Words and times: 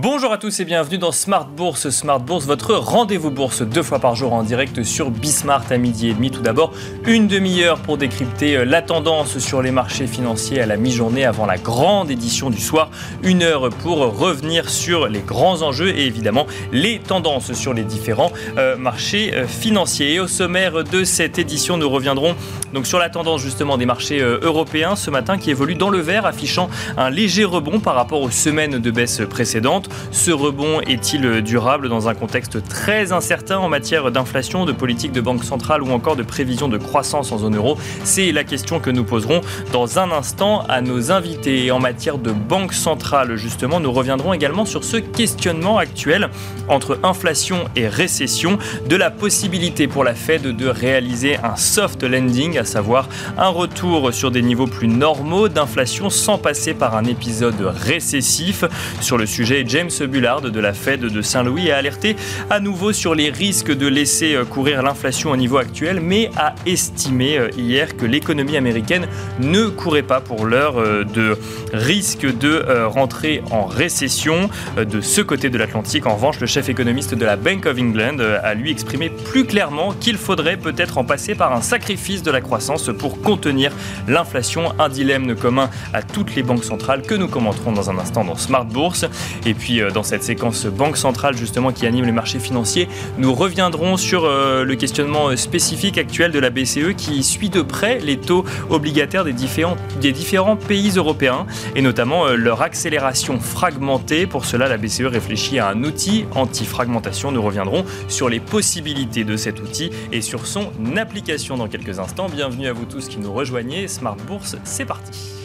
Bonjour 0.00 0.32
à 0.32 0.38
tous 0.38 0.60
et 0.60 0.64
bienvenue 0.64 0.98
dans 0.98 1.10
Smart 1.10 1.48
Bourse. 1.48 1.90
Smart 1.90 2.20
Bourse, 2.20 2.46
votre 2.46 2.76
rendez-vous 2.76 3.32
bourse 3.32 3.62
deux 3.62 3.82
fois 3.82 3.98
par 3.98 4.14
jour 4.14 4.32
en 4.32 4.44
direct 4.44 4.84
sur 4.84 5.10
Bismart 5.10 5.64
à 5.70 5.76
midi 5.76 6.08
et 6.08 6.14
demi. 6.14 6.30
Tout 6.30 6.40
d'abord, 6.40 6.72
une 7.04 7.26
demi-heure 7.26 7.80
pour 7.80 7.98
décrypter 7.98 8.58
euh, 8.58 8.64
la 8.64 8.80
tendance 8.80 9.38
sur 9.38 9.60
les 9.60 9.72
marchés 9.72 10.06
financiers 10.06 10.60
à 10.60 10.66
la 10.66 10.76
mi-journée 10.76 11.24
avant 11.24 11.46
la 11.46 11.58
grande 11.58 12.12
édition 12.12 12.48
du 12.48 12.60
soir. 12.60 12.90
Une 13.24 13.42
heure 13.42 13.70
pour 13.70 13.98
revenir 14.16 14.70
sur 14.70 15.08
les 15.08 15.18
grands 15.18 15.62
enjeux 15.62 15.88
et 15.88 16.06
évidemment 16.06 16.46
les 16.70 17.00
tendances 17.00 17.52
sur 17.54 17.74
les 17.74 17.82
différents 17.82 18.30
euh, 18.56 18.76
marchés 18.76 19.34
euh, 19.34 19.48
financiers. 19.48 20.12
Et 20.12 20.20
au 20.20 20.28
sommaire 20.28 20.84
de 20.84 21.02
cette 21.02 21.40
édition, 21.40 21.76
nous 21.76 21.90
reviendrons 21.90 22.36
donc 22.72 22.86
sur 22.86 23.00
la 23.00 23.10
tendance 23.10 23.40
justement 23.40 23.76
des 23.76 23.86
marchés 23.86 24.20
européens 24.20 24.94
ce 24.94 25.10
matin 25.10 25.38
qui 25.38 25.50
évolue 25.50 25.74
dans 25.74 25.90
le 25.90 25.98
vert, 25.98 26.24
affichant 26.24 26.68
un 26.96 27.10
léger 27.10 27.44
rebond 27.44 27.80
par 27.80 27.96
rapport 27.96 28.20
aux 28.20 28.30
semaines 28.30 28.78
de 28.78 28.90
baisse 28.92 29.22
précédentes. 29.28 29.87
Ce 30.10 30.30
rebond 30.30 30.80
est-il 30.82 31.42
durable 31.42 31.88
dans 31.88 32.08
un 32.08 32.14
contexte 32.14 32.66
très 32.68 33.12
incertain 33.12 33.58
en 33.58 33.68
matière 33.68 34.10
d'inflation, 34.10 34.64
de 34.64 34.72
politique 34.72 35.12
de 35.12 35.20
banque 35.20 35.44
centrale 35.44 35.82
ou 35.82 35.90
encore 35.90 36.16
de 36.16 36.22
prévision 36.22 36.68
de 36.68 36.78
croissance 36.78 37.32
en 37.32 37.38
zone 37.38 37.56
euro? 37.56 37.78
C'est 38.04 38.32
la 38.32 38.44
question 38.44 38.80
que 38.80 38.90
nous 38.90 39.04
poserons 39.04 39.40
dans 39.72 39.98
un 39.98 40.10
instant 40.10 40.64
à 40.68 40.80
nos 40.80 41.10
invités. 41.12 41.70
en 41.70 41.78
matière 41.78 42.18
de 42.18 42.32
banque 42.32 42.72
centrale, 42.72 43.36
justement, 43.36 43.80
nous 43.80 43.92
reviendrons 43.92 44.32
également 44.32 44.64
sur 44.64 44.84
ce 44.84 44.96
questionnement 44.96 45.78
actuel 45.78 46.28
entre 46.68 46.98
inflation 47.02 47.64
et 47.76 47.88
récession, 47.88 48.58
de 48.88 48.96
la 48.96 49.10
possibilité 49.10 49.88
pour 49.88 50.04
la 50.04 50.14
Fed 50.14 50.42
de 50.42 50.66
réaliser 50.66 51.36
un 51.36 51.56
soft 51.56 52.02
landing, 52.02 52.58
à 52.58 52.64
savoir 52.64 53.08
un 53.36 53.48
retour 53.48 54.12
sur 54.12 54.30
des 54.30 54.42
niveaux 54.42 54.66
plus 54.66 54.88
normaux 54.88 55.48
d'inflation 55.48 56.10
sans 56.10 56.38
passer 56.38 56.74
par 56.74 56.96
un 56.96 57.04
épisode 57.04 57.60
récessif. 57.60 58.64
Sur 59.00 59.18
le 59.18 59.26
sujet, 59.26 59.64
Bullard 59.86 60.40
de 60.40 60.60
la 60.60 60.72
Fed 60.72 61.00
de 61.00 61.22
Saint-Louis 61.22 61.70
a 61.70 61.76
alerté 61.76 62.16
à 62.50 62.58
nouveau 62.58 62.92
sur 62.92 63.14
les 63.14 63.30
risques 63.30 63.72
de 63.72 63.86
laisser 63.86 64.34
euh, 64.34 64.44
courir 64.44 64.82
l'inflation 64.82 65.30
au 65.30 65.36
niveau 65.36 65.56
actuel, 65.56 66.00
mais 66.00 66.30
a 66.36 66.56
estimé 66.66 67.38
euh, 67.38 67.48
hier 67.56 67.96
que 67.96 68.04
l'économie 68.04 68.56
américaine 68.56 69.06
ne 69.38 69.66
courait 69.68 70.02
pas 70.02 70.20
pour 70.20 70.46
l'heure 70.46 70.80
euh, 70.80 71.04
de 71.04 71.38
risque 71.72 72.26
de 72.26 72.64
rentrer 72.86 73.42
en 73.50 73.66
récession. 73.66 74.50
De 74.76 75.00
ce 75.00 75.20
côté 75.20 75.50
de 75.50 75.58
l'Atlantique, 75.58 76.06
en 76.06 76.14
revanche, 76.14 76.40
le 76.40 76.46
chef 76.46 76.68
économiste 76.68 77.14
de 77.14 77.24
la 77.24 77.36
Bank 77.36 77.66
of 77.66 77.78
England 77.78 78.18
a 78.42 78.54
lui 78.54 78.70
exprimé 78.70 79.10
plus 79.10 79.44
clairement 79.44 79.92
qu'il 79.92 80.16
faudrait 80.16 80.56
peut-être 80.56 80.98
en 80.98 81.04
passer 81.04 81.34
par 81.34 81.52
un 81.52 81.60
sacrifice 81.60 82.22
de 82.22 82.30
la 82.30 82.40
croissance 82.40 82.90
pour 82.98 83.20
contenir 83.20 83.72
l'inflation, 84.08 84.72
un 84.78 84.88
dilemme 84.88 85.36
commun 85.36 85.70
à 85.92 86.02
toutes 86.02 86.34
les 86.34 86.42
banques 86.42 86.64
centrales 86.64 87.02
que 87.02 87.14
nous 87.14 87.28
commenterons 87.28 87.72
dans 87.72 87.90
un 87.90 87.98
instant 87.98 88.24
dans 88.24 88.36
Smart 88.36 88.64
Bourse. 88.64 89.04
Et 89.44 89.54
puis 89.54 89.67
euh, 89.76 89.90
dans 89.90 90.02
cette 90.02 90.22
séquence 90.22 90.66
banque 90.66 90.96
centrale 90.96 91.36
justement 91.36 91.72
qui 91.72 91.86
anime 91.86 92.04
les 92.04 92.12
marchés 92.12 92.38
financiers, 92.38 92.88
nous 93.18 93.34
reviendrons 93.34 93.96
sur 93.96 94.24
euh, 94.24 94.64
le 94.64 94.74
questionnement 94.76 95.28
euh, 95.28 95.36
spécifique 95.36 95.98
actuel 95.98 96.32
de 96.32 96.38
la 96.38 96.50
BCE 96.50 96.94
qui 96.96 97.22
suit 97.22 97.50
de 97.50 97.62
près 97.62 97.98
les 97.98 98.16
taux 98.16 98.44
obligataires 98.70 99.24
des 99.24 99.32
différents, 99.32 99.76
des 100.00 100.12
différents 100.12 100.56
pays 100.56 100.92
européens 100.96 101.46
et 101.74 101.82
notamment 101.82 102.28
leur 102.28 102.62
accélération 102.62 103.38
fragmentée. 103.40 104.26
Pour 104.26 104.44
cela, 104.44 104.68
la 104.68 104.76
BCE 104.76 105.02
réfléchit 105.02 105.58
à 105.58 105.68
un 105.68 105.84
outil 105.84 106.24
anti-fragmentation. 106.34 107.32
Nous 107.32 107.42
reviendrons 107.42 107.84
sur 108.08 108.28
les 108.28 108.40
possibilités 108.40 109.24
de 109.24 109.36
cet 109.36 109.60
outil 109.60 109.90
et 110.12 110.22
sur 110.22 110.46
son 110.46 110.70
application 110.96 111.56
dans 111.56 111.68
quelques 111.68 111.98
instants. 111.98 112.28
Bienvenue 112.28 112.66
à 112.66 112.72
vous 112.72 112.84
tous 112.84 113.08
qui 113.08 113.18
nous 113.18 113.32
rejoignez. 113.32 113.88
Smart 113.88 114.16
Bourse, 114.26 114.56
c'est 114.64 114.84
parti. 114.84 115.37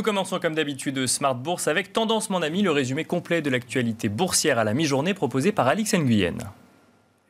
Nous 0.00 0.04
commençons 0.04 0.38
comme 0.38 0.54
d'habitude 0.54 1.06
Smart 1.06 1.34
Bourse 1.34 1.68
avec 1.68 1.92
Tendance 1.92 2.30
mon 2.30 2.40
ami, 2.40 2.62
le 2.62 2.70
résumé 2.70 3.04
complet 3.04 3.42
de 3.42 3.50
l'actualité 3.50 4.08
boursière 4.08 4.58
à 4.58 4.64
la 4.64 4.72
mi-journée 4.72 5.12
proposé 5.12 5.52
par 5.52 5.68
Alix 5.68 5.92
Nguyen. 5.92 6.38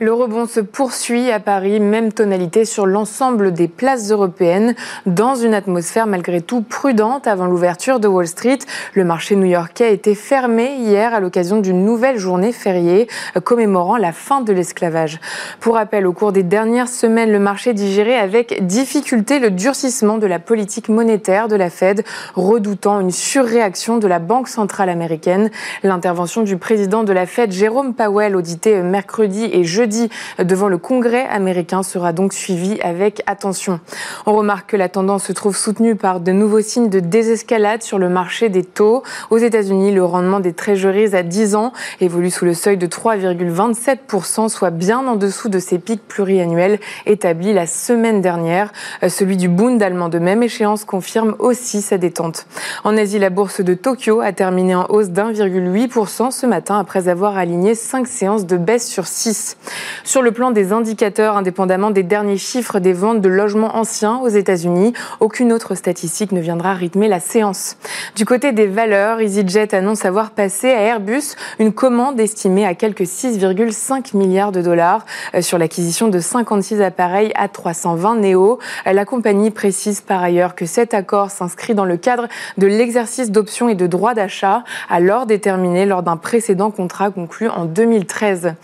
Le 0.02 0.14
rebond 0.14 0.46
se 0.46 0.60
poursuit 0.60 1.30
à 1.30 1.40
Paris, 1.40 1.78
même 1.78 2.10
tonalité 2.10 2.64
sur 2.64 2.86
l'ensemble 2.86 3.52
des 3.52 3.68
places 3.68 4.10
européennes, 4.10 4.74
dans 5.04 5.34
une 5.34 5.52
atmosphère 5.52 6.06
malgré 6.06 6.40
tout 6.40 6.62
prudente 6.62 7.26
avant 7.26 7.44
l'ouverture 7.44 8.00
de 8.00 8.08
Wall 8.08 8.26
Street. 8.26 8.60
Le 8.94 9.04
marché 9.04 9.36
new-yorkais 9.36 9.84
a 9.84 9.90
été 9.90 10.14
fermé 10.14 10.76
hier 10.78 11.12
à 11.12 11.20
l'occasion 11.20 11.60
d'une 11.60 11.84
nouvelle 11.84 12.16
journée 12.16 12.52
fériée 12.52 13.08
commémorant 13.44 13.98
la 13.98 14.12
fin 14.12 14.40
de 14.40 14.54
l'esclavage. 14.54 15.20
Pour 15.60 15.74
rappel, 15.74 16.06
au 16.06 16.14
cours 16.14 16.32
des 16.32 16.44
dernières 16.44 16.88
semaines, 16.88 17.30
le 17.30 17.38
marché 17.38 17.74
digérait 17.74 18.16
avec 18.16 18.66
difficulté 18.66 19.38
le 19.38 19.50
durcissement 19.50 20.16
de 20.16 20.26
la 20.26 20.38
politique 20.38 20.88
monétaire 20.88 21.46
de 21.46 21.56
la 21.56 21.68
Fed, 21.68 22.04
redoutant 22.34 23.00
une 23.00 23.10
surréaction 23.10 23.98
de 23.98 24.06
la 24.06 24.18
Banque 24.18 24.48
centrale 24.48 24.88
américaine. 24.88 25.50
L'intervention 25.82 26.40
du 26.40 26.56
président 26.56 27.04
de 27.04 27.12
la 27.12 27.26
Fed, 27.26 27.52
Jérôme 27.52 27.92
Powell, 27.92 28.34
audité 28.34 28.80
mercredi 28.80 29.44
et 29.52 29.62
jeudi 29.62 29.89
devant 30.38 30.68
le 30.68 30.78
Congrès 30.78 31.26
américain 31.26 31.82
sera 31.82 32.12
donc 32.12 32.32
suivi 32.32 32.80
avec 32.80 33.22
attention. 33.26 33.80
On 34.26 34.32
remarque 34.32 34.70
que 34.70 34.76
la 34.76 34.88
tendance 34.88 35.24
se 35.24 35.32
trouve 35.32 35.56
soutenue 35.56 35.96
par 35.96 36.20
de 36.20 36.32
nouveaux 36.32 36.60
signes 36.60 36.88
de 36.88 37.00
désescalade 37.00 37.82
sur 37.82 37.98
le 37.98 38.08
marché 38.08 38.48
des 38.48 38.64
taux. 38.64 39.02
Aux 39.30 39.38
États-Unis, 39.38 39.92
le 39.92 40.04
rendement 40.04 40.40
des 40.40 40.52
treasuries 40.52 41.14
à 41.14 41.22
10 41.22 41.54
ans 41.54 41.72
évolue 42.00 42.30
sous 42.30 42.44
le 42.44 42.54
seuil 42.54 42.76
de 42.76 42.86
3,27%, 42.86 44.48
soit 44.48 44.70
bien 44.70 45.06
en 45.06 45.16
dessous 45.16 45.48
de 45.48 45.58
ses 45.58 45.78
pics 45.78 46.06
pluriannuels 46.06 46.78
établis 47.06 47.52
la 47.52 47.66
semaine 47.66 48.20
dernière. 48.20 48.72
Celui 49.08 49.36
du 49.36 49.48
Bund 49.48 49.82
allemand 49.82 50.08
de 50.08 50.18
même 50.18 50.42
échéance 50.42 50.84
confirme 50.84 51.34
aussi 51.38 51.82
sa 51.82 51.98
détente. 51.98 52.46
En 52.84 52.96
Asie, 52.96 53.18
la 53.18 53.30
bourse 53.30 53.60
de 53.60 53.74
Tokyo 53.74 54.20
a 54.20 54.32
terminé 54.32 54.74
en 54.74 54.86
hausse 54.88 55.10
d'1,8% 55.10 56.30
ce 56.30 56.46
matin 56.46 56.78
après 56.78 57.08
avoir 57.08 57.36
aligné 57.36 57.74
5 57.74 58.06
séances 58.06 58.46
de 58.46 58.56
baisse 58.56 58.88
sur 58.88 59.06
6. 59.06 59.56
Sur 60.04 60.22
le 60.22 60.32
plan 60.32 60.50
des 60.50 60.72
indicateurs, 60.72 61.36
indépendamment 61.36 61.90
des 61.90 62.02
derniers 62.02 62.38
chiffres 62.38 62.78
des 62.78 62.92
ventes 62.92 63.20
de 63.20 63.28
logements 63.28 63.76
anciens 63.76 64.18
aux 64.18 64.28
États-Unis, 64.28 64.92
aucune 65.20 65.52
autre 65.52 65.74
statistique 65.74 66.32
ne 66.32 66.40
viendra 66.40 66.74
rythmer 66.74 67.08
la 67.08 67.20
séance. 67.20 67.76
Du 68.16 68.24
côté 68.24 68.52
des 68.52 68.66
valeurs, 68.66 69.20
EasyJet 69.20 69.74
annonce 69.74 70.04
avoir 70.04 70.30
passé 70.30 70.70
à 70.70 70.80
Airbus 70.80 71.36
une 71.58 71.72
commande 71.72 72.18
estimée 72.18 72.66
à 72.66 72.74
quelques 72.74 73.02
6,5 73.02 74.16
milliards 74.16 74.52
de 74.52 74.62
dollars 74.62 75.04
euh, 75.34 75.42
sur 75.42 75.58
l'acquisition 75.58 76.08
de 76.08 76.18
56 76.18 76.80
appareils 76.80 77.32
A320 77.36 78.20
Neo. 78.20 78.58
La 78.86 79.04
compagnie 79.04 79.50
précise 79.50 80.00
par 80.00 80.22
ailleurs 80.22 80.54
que 80.54 80.66
cet 80.66 80.94
accord 80.94 81.30
s'inscrit 81.30 81.74
dans 81.74 81.84
le 81.84 81.96
cadre 81.96 82.28
de 82.58 82.66
l'exercice 82.66 83.30
d'options 83.30 83.68
et 83.68 83.74
de 83.74 83.86
droits 83.86 84.14
d'achat 84.14 84.64
alors 84.88 85.26
déterminé 85.26 85.84
lors 85.86 86.02
d'un 86.02 86.16
précédent 86.16 86.70
contrat 86.70 87.10
conclu 87.10 87.48
en 87.48 87.64
2013. 87.66 88.54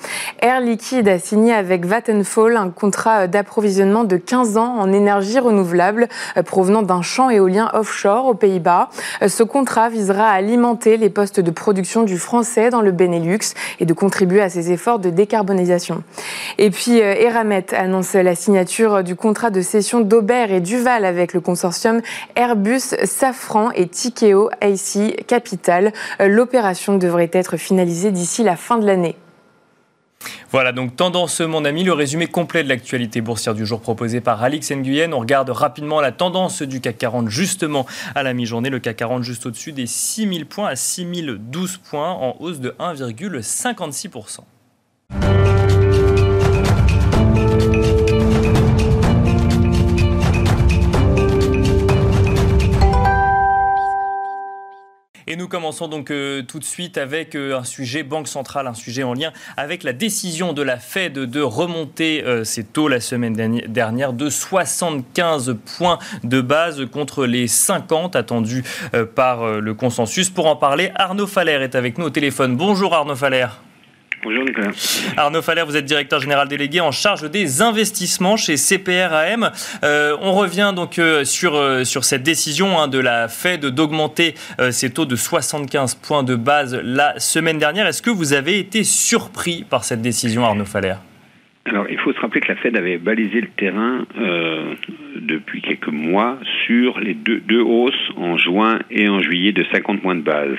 Air 0.41 0.60
Liquide 0.60 0.95
a 1.04 1.18
signé 1.18 1.52
avec 1.52 1.84
Vattenfall 1.84 2.56
un 2.56 2.70
contrat 2.70 3.26
d'approvisionnement 3.26 4.04
de 4.04 4.16
15 4.16 4.56
ans 4.56 4.76
en 4.78 4.92
énergie 4.92 5.38
renouvelable 5.38 6.08
euh, 6.36 6.42
provenant 6.42 6.82
d'un 6.82 7.02
champ 7.02 7.28
éolien 7.28 7.70
offshore 7.74 8.26
aux 8.26 8.34
Pays-Bas. 8.34 8.88
Euh, 9.22 9.28
ce 9.28 9.42
contrat 9.42 9.90
visera 9.90 10.28
à 10.28 10.32
alimenter 10.32 10.96
les 10.96 11.10
postes 11.10 11.38
de 11.38 11.50
production 11.50 12.02
du 12.02 12.16
français 12.18 12.70
dans 12.70 12.80
le 12.80 12.92
Benelux 12.92 13.54
et 13.78 13.84
de 13.84 13.92
contribuer 13.92 14.40
à 14.40 14.48
ses 14.48 14.72
efforts 14.72 14.98
de 14.98 15.10
décarbonisation. 15.10 16.02
Et 16.56 16.70
puis 16.70 17.02
euh, 17.02 17.14
Eramet 17.14 17.74
annonce 17.74 18.14
la 18.14 18.34
signature 18.34 19.04
du 19.04 19.16
contrat 19.16 19.50
de 19.50 19.60
cession 19.60 20.00
d'Aubert 20.00 20.50
et 20.50 20.60
Duval 20.60 21.04
avec 21.04 21.34
le 21.34 21.40
consortium 21.40 22.00
Airbus, 22.36 22.96
Safran 23.04 23.70
et 23.72 23.86
Tikeo 23.86 24.48
AC 24.62 25.26
Capital. 25.26 25.92
L'opération 26.20 26.96
devrait 26.96 27.31
être 27.32 27.58
finalisée 27.58 28.10
d'ici 28.10 28.42
la 28.42 28.56
fin 28.56 28.78
de 28.78 28.87
l'année. 28.87 29.16
Voilà, 30.50 30.72
donc 30.72 30.96
tendance, 30.96 31.40
mon 31.40 31.64
ami, 31.64 31.84
le 31.84 31.92
résumé 31.92 32.26
complet 32.26 32.62
de 32.62 32.68
l'actualité 32.68 33.20
boursière 33.20 33.54
du 33.54 33.66
jour 33.66 33.80
proposé 33.80 34.20
par 34.20 34.42
Alix 34.42 34.70
Nguyen. 34.70 35.12
On 35.12 35.20
regarde 35.20 35.50
rapidement 35.50 36.00
la 36.00 36.12
tendance 36.12 36.62
du 36.62 36.80
CAC 36.80 36.98
40 36.98 37.28
justement 37.28 37.86
à 38.14 38.22
la 38.22 38.32
mi-journée. 38.32 38.70
Le 38.70 38.78
CAC 38.78 38.96
40 38.96 39.22
juste 39.22 39.46
au-dessus 39.46 39.72
des 39.72 39.86
6000 39.86 40.46
points 40.46 40.68
à 40.68 40.76
6012 40.76 41.78
points 41.78 42.10
en 42.10 42.36
hausse 42.40 42.60
de 42.60 42.74
1,56%. 42.78 44.40
Nous 55.46 55.50
commençons 55.50 55.87
donc 55.87 56.10
euh, 56.10 56.43
tout 56.43 56.58
de 56.58 56.64
suite 56.64 56.98
avec 56.98 57.37
euh, 57.37 57.56
un 57.56 57.62
sujet 57.62 58.02
banque 58.02 58.26
centrale, 58.26 58.66
un 58.66 58.75
sujet 58.75 59.04
en 59.04 59.14
lien 59.14 59.32
avec 59.56 59.84
la 59.84 59.93
décision 59.93 60.52
de 60.52 60.60
la 60.60 60.76
Fed 60.76 61.12
de 61.12 61.40
remonter 61.40 62.25
euh, 62.25 62.43
ses 62.43 62.64
taux 62.64 62.88
la 62.88 62.98
semaine 62.98 63.62
dernière 63.69 64.12
de 64.12 64.28
75 64.28 65.56
points 65.78 66.00
de 66.25 66.40
base 66.40 66.87
contre 66.90 67.26
les 67.26 67.46
50 67.46 68.16
attendus 68.16 68.64
par 69.14 69.60
le 69.60 69.75
consensus. 69.75 70.31
Pour 70.31 70.48
en 70.48 70.56
parler, 70.56 70.90
Arnaud 70.96 71.28
Faller 71.28 71.60
est 71.62 71.76
avec 71.76 71.96
nous 71.96 72.06
au 72.06 72.10
téléphone. 72.10 72.56
Bonjour 72.56 72.92
Arnaud 72.92 73.14
Faller. 73.14 73.46
Bonjour 74.22 74.44
Nicolas. 74.44 74.70
Arnaud 75.16 75.42
Faller, 75.42 75.62
vous 75.62 75.76
êtes 75.76 75.84
directeur 75.84 76.20
général 76.20 76.48
délégué 76.48 76.80
en 76.80 76.90
charge 76.90 77.30
des 77.30 77.62
investissements 77.62 78.36
chez 78.36 78.56
CPRAM. 78.56 79.50
Euh, 79.84 80.16
on 80.20 80.32
revient 80.32 80.72
donc 80.74 80.98
euh, 80.98 81.24
sur, 81.24 81.54
euh, 81.54 81.84
sur 81.84 82.04
cette 82.04 82.22
décision 82.22 82.80
hein, 82.80 82.88
de 82.88 82.98
la 82.98 83.28
Fed 83.28 83.66
d'augmenter 83.66 84.34
ses 84.70 84.90
taux 84.90 85.06
de 85.06 85.16
75 85.16 85.94
points 85.96 86.22
de 86.22 86.34
base 86.34 86.74
la 86.82 87.18
semaine 87.18 87.58
dernière. 87.58 87.86
Est-ce 87.86 88.02
que 88.02 88.10
vous 88.10 88.32
avez 88.32 88.58
été 88.58 88.84
surpris 88.84 89.64
par 89.68 89.84
cette 89.84 90.02
décision, 90.02 90.44
Arnaud 90.44 90.64
Faller? 90.64 90.94
Alors, 91.68 91.86
il 91.90 91.98
faut 91.98 92.12
se 92.12 92.20
rappeler 92.20 92.40
que 92.40 92.48
la 92.48 92.56
Fed 92.56 92.76
avait 92.76 92.96
balisé 92.96 93.40
le 93.40 93.48
terrain 93.48 94.06
euh, 94.20 94.74
depuis 95.16 95.60
quelques 95.62 95.88
mois 95.88 96.38
sur 96.64 97.00
les 97.00 97.14
deux, 97.14 97.60
hausses 97.60 98.10
en 98.16 98.36
juin 98.36 98.78
et 98.90 99.08
en 99.08 99.18
juillet 99.20 99.50
de 99.50 99.64
50 99.72 100.00
points 100.00 100.14
de 100.14 100.20
base. 100.20 100.56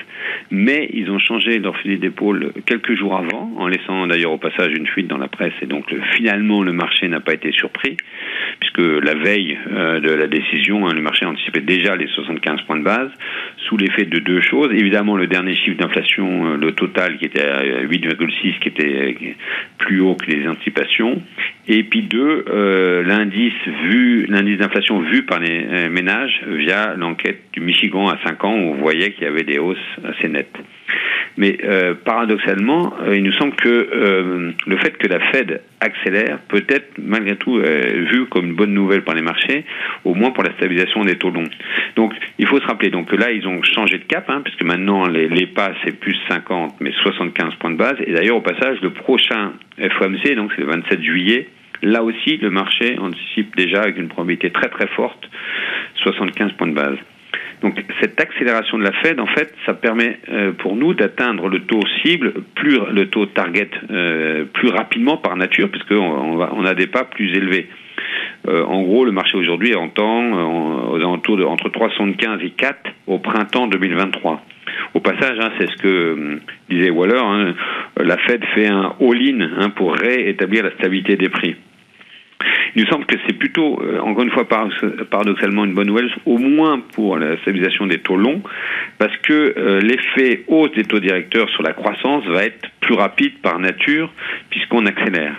Mais 0.50 0.90
ils 0.92 1.10
ont 1.10 1.18
changé 1.18 1.58
leur 1.60 1.76
fusil 1.78 1.96
d'épaule 1.96 2.52
quelques 2.66 2.94
jours 2.94 3.16
avant, 3.16 3.50
en 3.56 3.68
laissant 3.68 4.06
d'ailleurs 4.06 4.32
au 4.32 4.38
passage 4.38 4.72
une 4.76 4.86
fuite 4.86 5.08
dans 5.08 5.16
la 5.16 5.28
presse, 5.28 5.54
et 5.62 5.66
donc 5.66 5.86
finalement 6.14 6.62
le 6.62 6.72
marché 6.72 7.08
n'a 7.08 7.20
pas 7.20 7.32
été 7.32 7.52
surpris, 7.52 7.96
puisque 8.60 9.02
la 9.02 9.14
veille 9.14 9.56
euh, 9.70 10.00
de 10.00 10.10
la 10.10 10.26
décision, 10.26 10.86
hein, 10.86 10.92
le 10.92 11.00
marché 11.00 11.24
anticipait 11.24 11.60
déjà 11.60 11.96
les 11.96 12.08
75 12.08 12.62
points 12.62 12.78
de 12.78 12.84
base, 12.84 13.10
sous 13.66 13.78
l'effet 13.78 14.04
de 14.04 14.18
deux 14.18 14.42
choses. 14.42 14.72
Évidemment, 14.72 15.16
le 15.16 15.26
dernier 15.26 15.54
chiffre 15.54 15.78
d'inflation, 15.78 16.52
euh, 16.52 16.56
le 16.58 16.72
total 16.72 17.16
qui 17.16 17.24
était 17.24 17.46
à 17.46 17.62
8,6, 17.82 18.58
qui 18.58 18.68
était 18.68 19.36
plus 19.78 20.00
haut 20.00 20.14
que 20.14 20.30
les 20.30 20.46
anticipations 20.46 20.97
et 21.68 21.82
puis 21.84 22.02
deux, 22.02 22.44
euh, 22.48 23.02
l'indice 23.02 23.52
l'indice 24.28 24.58
d'inflation 24.58 25.00
vu 25.00 25.22
par 25.22 25.38
les 25.38 25.66
euh, 25.66 25.90
ménages 25.90 26.40
via 26.46 26.94
l'enquête 26.96 27.40
du 27.52 27.60
Michigan 27.60 28.08
à 28.08 28.18
5 28.24 28.44
ans 28.44 28.54
où 28.54 28.72
on 28.72 28.74
voyait 28.74 29.12
qu'il 29.12 29.24
y 29.24 29.26
avait 29.26 29.44
des 29.44 29.58
hausses 29.58 29.78
assez 30.04 30.28
nettes. 30.28 30.56
Mais 31.36 31.58
euh, 31.64 31.94
paradoxalement, 32.04 32.94
il 33.12 33.22
nous 33.22 33.32
semble 33.32 33.54
que 33.54 34.54
le 34.66 34.76
fait 34.78 34.96
que 34.98 35.06
la 35.06 35.20
Fed 35.30 35.60
accélère 35.80 36.38
peut 36.48 36.64
être 36.68 36.92
malgré 36.98 37.36
tout 37.36 37.56
vu 37.58 38.26
comme 38.26 38.46
une 38.46 38.54
bonne 38.54 38.74
nouvelle 38.74 39.02
par 39.02 39.14
les 39.14 39.22
marchés, 39.22 39.64
au 40.04 40.14
moins 40.14 40.30
pour 40.30 40.44
la 40.44 40.52
stabilisation 40.52 41.04
des 41.04 41.16
taux 41.16 41.30
longs. 41.30 41.48
Donc 41.96 42.12
il 42.38 42.46
faut 42.46 42.60
se 42.60 42.66
rappeler 42.66 42.90
donc 42.90 43.08
que 43.08 43.16
là 43.16 43.30
ils 43.30 43.46
ont 43.46 43.62
changé 43.62 43.98
de 43.98 44.04
cap, 44.04 44.28
hein, 44.28 44.40
puisque 44.42 44.62
maintenant 44.62 45.06
les, 45.06 45.28
les 45.28 45.46
pas 45.46 45.72
c'est 45.84 45.98
plus 45.98 46.16
50 46.28 46.76
mais 46.80 46.92
75 47.02 47.54
points 47.56 47.70
de 47.70 47.76
base. 47.76 47.96
Et 48.06 48.12
d'ailleurs 48.12 48.36
au 48.36 48.40
passage 48.40 48.80
le 48.82 48.90
prochain 48.90 49.52
FOMC, 49.78 50.34
donc 50.34 50.52
c'est 50.54 50.62
le 50.62 50.68
27 50.68 51.02
juillet, 51.02 51.48
là 51.82 52.02
aussi 52.02 52.36
le 52.38 52.50
marché 52.50 52.98
anticipe 52.98 53.56
déjà 53.56 53.82
avec 53.82 53.98
une 53.98 54.08
probabilité 54.08 54.50
très 54.50 54.68
très 54.68 54.86
forte 54.88 55.28
75 56.02 56.52
points 56.52 56.68
de 56.68 56.74
base. 56.74 56.98
Donc 57.62 57.82
cette 58.00 58.20
accélération 58.20 58.78
de 58.78 58.84
la 58.84 58.92
Fed, 58.92 59.18
en 59.18 59.26
fait, 59.26 59.52
ça 59.66 59.74
permet 59.74 60.18
euh, 60.30 60.52
pour 60.52 60.76
nous 60.76 60.94
d'atteindre 60.94 61.48
le 61.48 61.60
taux 61.60 61.82
cible, 62.02 62.32
plus 62.54 62.78
le 62.92 63.06
taux 63.08 63.26
target 63.26 63.70
euh, 63.90 64.44
plus 64.44 64.68
rapidement 64.68 65.16
par 65.16 65.36
nature, 65.36 65.68
puisqu'on 65.68 65.96
on, 65.96 66.40
on 66.40 66.64
a 66.64 66.74
des 66.74 66.86
pas 66.86 67.04
plus 67.04 67.36
élevés. 67.36 67.68
Euh, 68.46 68.64
en 68.64 68.82
gros, 68.82 69.04
le 69.04 69.12
marché 69.12 69.36
aujourd'hui 69.36 69.74
entend 69.74 70.92
aux 70.92 70.96
alentours 70.96 71.36
de 71.36 71.44
entre 71.44 71.68
375 71.68 72.40
et 72.42 72.50
4 72.50 72.78
au 73.06 73.18
printemps 73.18 73.66
2023. 73.66 74.42
Au 74.94 75.00
passage, 75.00 75.38
hein, 75.40 75.50
c'est 75.58 75.68
ce 75.70 75.76
que 75.76 75.88
euh, 75.88 76.40
disait 76.70 76.90
Waller, 76.90 77.20
hein, 77.20 77.54
la 77.98 78.16
Fed 78.18 78.44
fait 78.54 78.68
un 78.68 78.94
all-in 79.00 79.40
hein, 79.58 79.70
pour 79.70 79.94
réétablir 79.94 80.64
la 80.64 80.70
stabilité 80.72 81.16
des 81.16 81.28
prix. 81.28 81.56
Il 82.74 82.84
nous 82.84 82.90
semble 82.90 83.06
que 83.06 83.16
c'est 83.26 83.32
plutôt, 83.32 83.80
euh, 83.82 84.00
encore 84.00 84.24
une 84.24 84.30
fois, 84.30 84.46
paradoxalement 84.46 85.64
une 85.64 85.74
bonne 85.74 85.86
nouvelle, 85.86 86.10
au 86.26 86.38
moins 86.38 86.80
pour 86.94 87.18
la 87.18 87.36
stabilisation 87.38 87.86
des 87.86 87.98
taux 87.98 88.16
longs, 88.16 88.42
parce 88.98 89.16
que 89.18 89.54
euh, 89.56 89.80
l'effet 89.80 90.44
hausse 90.48 90.72
des 90.72 90.84
taux 90.84 91.00
directeurs 91.00 91.48
sur 91.50 91.62
la 91.62 91.72
croissance 91.72 92.24
va 92.26 92.44
être 92.44 92.68
plus 92.80 92.94
rapide 92.94 93.38
par 93.42 93.58
nature, 93.58 94.12
puisqu'on 94.50 94.86
accélère. 94.86 95.34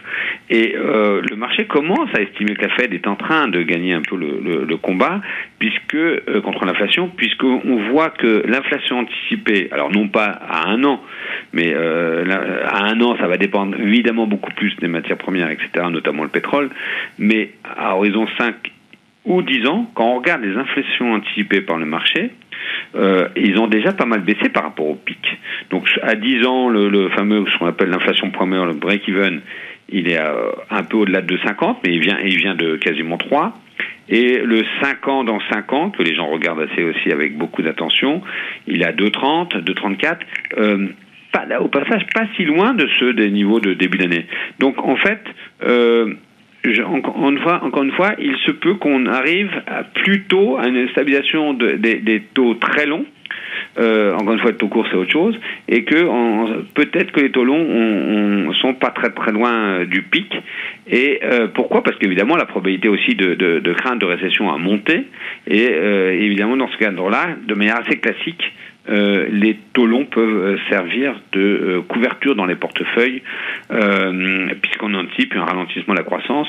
Et 0.50 0.76
euh, 0.76 1.22
le 1.28 1.36
marché 1.36 1.66
commence 1.66 2.10
à 2.14 2.22
estimer 2.22 2.56
que 2.56 2.64
la 2.64 2.70
Fed 2.70 2.94
est 2.94 3.08
en 3.08 3.16
train 3.16 3.48
de 3.48 3.62
gagner 3.62 3.94
un 3.94 4.02
peu 4.02 4.16
le, 4.16 4.66
le, 4.66 4.78
combat, 4.78 5.22
puisque 5.60 5.98
contre 6.44 6.66
l'inflation, 6.66 7.10
puisqu'on 7.10 7.90
voit 7.92 8.10
que 8.10 8.44
l'inflation 8.48 9.00
anticipée, 9.00 9.70
alors 9.72 9.92
non 9.92 10.08
pas 10.08 10.26
à 10.26 10.70
un 10.70 10.84
an, 10.84 11.02
mais 11.54 11.74
à 11.74 12.86
un 12.86 13.02
an, 13.02 13.18
ça 13.18 13.28
va 13.28 13.38
dépendre 13.38 13.76
évidemment 13.80 14.28
beaucoup 14.28 14.52
plus 14.52 14.76
des 14.78 14.88
matières 14.88 15.18
premières, 15.18 15.50
etc., 15.50 15.70
notamment 15.90 16.24
le 16.24 16.30
pétrole, 16.30 16.70
mais 17.20 17.52
à 17.64 17.96
horizon 17.96 18.28
5 18.38 18.56
ou 19.26 19.42
10 19.42 19.68
ans, 19.68 19.92
quand 19.94 20.06
on 20.06 20.16
regarde 20.16 20.42
les 20.42 20.56
inflations 20.56 21.14
anticipées 21.14 21.62
par 21.62 21.78
le 21.78 21.86
marché, 21.86 22.32
euh, 22.96 23.28
ils 23.36 23.58
ont 23.60 23.68
déjà 23.68 23.94
pas 23.94 24.06
mal 24.06 24.22
baissé 24.22 24.50
par 24.50 24.64
rapport 24.64 24.88
au 24.88 24.96
pic. 24.96 25.20
Donc 25.70 25.88
à 26.02 26.16
10 26.16 26.46
ans, 26.46 26.70
le, 26.70 27.10
fameux, 27.10 27.46
ce 27.52 27.58
qu'on 27.58 27.68
appelle 27.68 27.90
l'inflation 27.90 28.32
première, 28.32 28.66
le 28.66 28.74
break-even, 28.74 29.42
il 29.90 30.10
est 30.10 30.20
euh, 30.20 30.52
un 30.70 30.84
peu 30.84 30.98
au-delà 30.98 31.22
de 31.22 31.38
50, 31.38 31.80
mais 31.84 31.94
il 31.94 32.00
vient, 32.00 32.20
il 32.24 32.38
vient 32.38 32.56
de 32.56 32.78
quasiment 32.78 33.18
3. 33.18 33.54
Et 34.10 34.40
le 34.40 34.64
5 34.82 35.08
ans 35.08 35.24
dans 35.24 35.40
5 35.52 35.74
ans, 35.74 35.90
que 35.92 36.02
les 36.02 36.16
gens 36.16 36.28
regardent 36.28 36.68
assez 36.72 36.84
aussi 36.84 37.12
avec 37.12 37.38
beaucoup 37.38 37.62
d'attention, 37.62 38.22
il 38.66 38.82
est 38.82 38.86
à 38.86 38.92
2,30, 38.92 39.64
2,34. 39.64 40.18
Euh, 40.58 40.88
pas, 41.32 41.46
au 41.60 41.68
passage, 41.68 42.06
pas 42.14 42.26
si 42.36 42.44
loin 42.44 42.74
de 42.74 42.88
ceux 43.00 43.14
des 43.14 43.30
niveaux 43.30 43.60
de 43.60 43.74
début 43.74 44.00
d'année. 44.00 44.26
Donc 44.58 44.84
en 44.84 44.96
fait, 44.96 45.22
euh, 45.64 46.16
encore, 46.86 47.30
une 47.30 47.40
fois, 47.40 47.64
encore 47.64 47.84
une 47.84 47.92
fois, 47.92 48.14
il 48.20 48.36
se 48.46 48.52
peut 48.52 48.76
qu'on 48.76 49.06
arrive 49.06 49.52
à 49.68 49.84
plutôt 49.84 50.58
à 50.58 50.68
une 50.68 50.90
stabilisation 50.90 51.54
des 51.54 52.24
taux 52.34 52.56
très 52.56 52.86
longs. 52.86 53.06
Euh, 53.78 54.14
encore 54.14 54.34
une 54.34 54.40
fois, 54.40 54.52
le 54.52 54.58
taux 54.58 54.68
court 54.68 54.86
c'est 54.90 54.98
autre 54.98 55.12
chose, 55.12 55.40
et 55.68 55.84
que 55.84 56.64
peut-être 56.74 57.12
que 57.12 57.22
les 57.22 57.32
taux 57.32 57.44
longs 57.44 57.66
on, 57.66 58.52
sont 58.54 58.74
pas 58.74 58.90
très 58.90 59.12
très 59.12 59.32
loin 59.32 59.54
euh, 59.54 59.86
du 59.86 60.02
pic. 60.02 60.36
Et 60.88 61.20
euh, 61.24 61.48
pourquoi? 61.48 61.84
Parce 61.84 61.98
qu'évidemment 61.98 62.36
la 62.36 62.46
probabilité 62.46 62.90
aussi 62.90 63.16
de, 63.16 63.36
de, 63.36 63.60
de, 63.60 63.74
crainte 63.74 64.00
de 64.00 64.06
récession 64.06 64.52
a 64.52 64.58
monté, 64.58 65.06
et 65.48 65.66
évidemment 65.66 66.58
dans 66.58 66.70
ce 66.70 66.78
cadre-là, 66.78 67.36
de 67.46 67.54
manière 67.54 67.80
assez 67.80 68.00
classique, 68.00 68.44
euh, 68.90 69.28
les 69.32 69.58
taux 69.74 69.86
longs 69.86 70.06
peuvent 70.06 70.46
euh, 70.46 70.58
servir 70.70 71.14
de 71.32 71.40
euh, 71.40 71.82
couverture 71.82 72.36
dans 72.36 72.46
les 72.46 72.56
portefeuilles, 72.56 73.22
puisqu'on 74.62 74.94
anticipe 74.96 75.36
un 75.36 75.46
ralentissement 75.46 75.94
de 75.94 76.00
la 76.00 76.06
croissance. 76.06 76.48